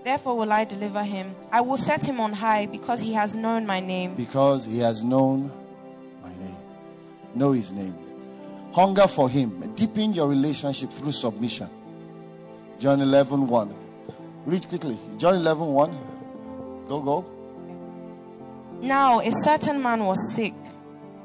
[0.04, 1.36] Therefore will I deliver him.
[1.52, 4.16] I will set him on high because he has known my name.
[4.16, 5.52] Because he has known
[6.22, 6.58] my name.
[7.36, 7.96] Know his name.
[8.72, 9.74] Hunger for him.
[9.76, 11.70] Deepen your relationship through submission.
[12.80, 13.76] John 11 1.
[14.46, 14.98] Read quickly.
[15.18, 15.98] John 11 1.
[16.88, 17.26] Go, go.
[18.82, 20.54] Now a certain man was sick,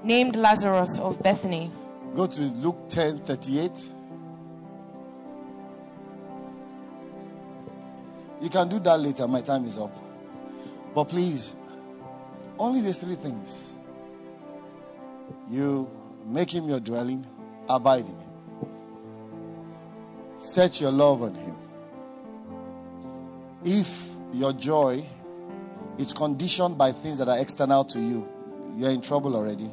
[0.02, 1.70] named Lazarus of Bethany.
[2.14, 3.70] Go to Luke 10 38.
[8.42, 9.28] You can do that later.
[9.28, 9.96] My time is up.
[10.94, 11.54] But please,
[12.58, 13.72] only these three things.
[15.48, 15.88] You
[16.26, 17.24] make him your dwelling,
[17.68, 18.28] abide in him.
[20.36, 21.56] Set your love on him.
[23.64, 25.04] If your joy
[25.98, 28.28] is conditioned by things that are external to you,
[28.76, 29.70] you're in trouble already.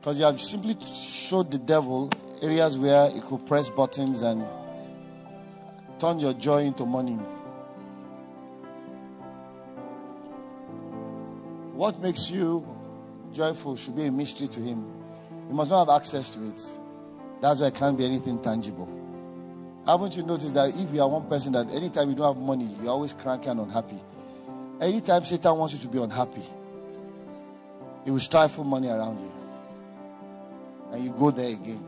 [0.00, 2.10] Because you have simply showed the devil
[2.40, 4.44] areas where he could press buttons and
[6.02, 7.14] turn your joy into money.
[11.74, 12.66] What makes you
[13.32, 14.84] joyful should be a mystery to him.
[15.48, 16.60] You must not have access to it.
[17.40, 18.88] That's why it can't be anything tangible.
[19.86, 22.64] Haven't you noticed that if you are one person that anytime you don't have money,
[22.80, 24.00] you're always cranky and unhappy?
[24.80, 26.42] Anytime Satan wants you to be unhappy,
[28.04, 29.32] he will stifle money around you.
[30.90, 31.84] And you go there again.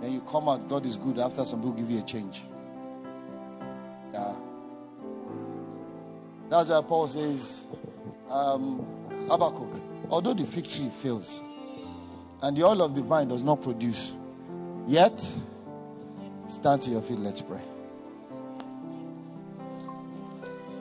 [0.00, 2.42] Then you come out, God is good after some people give you a change.
[4.12, 4.36] Yeah.
[6.48, 7.66] That's why Paul says,
[8.30, 8.80] um,
[9.28, 11.42] Habakkuk, although the fig tree fails
[12.42, 14.14] and the oil of the vine does not produce,
[14.86, 15.20] yet
[16.46, 17.60] stand to your feet, let's pray.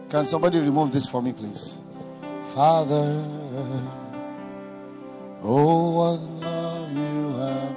[0.10, 1.78] Can somebody remove this for me, please?
[2.54, 3.26] Father,
[5.44, 7.76] oh, what love you have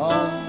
[0.00, 0.39] on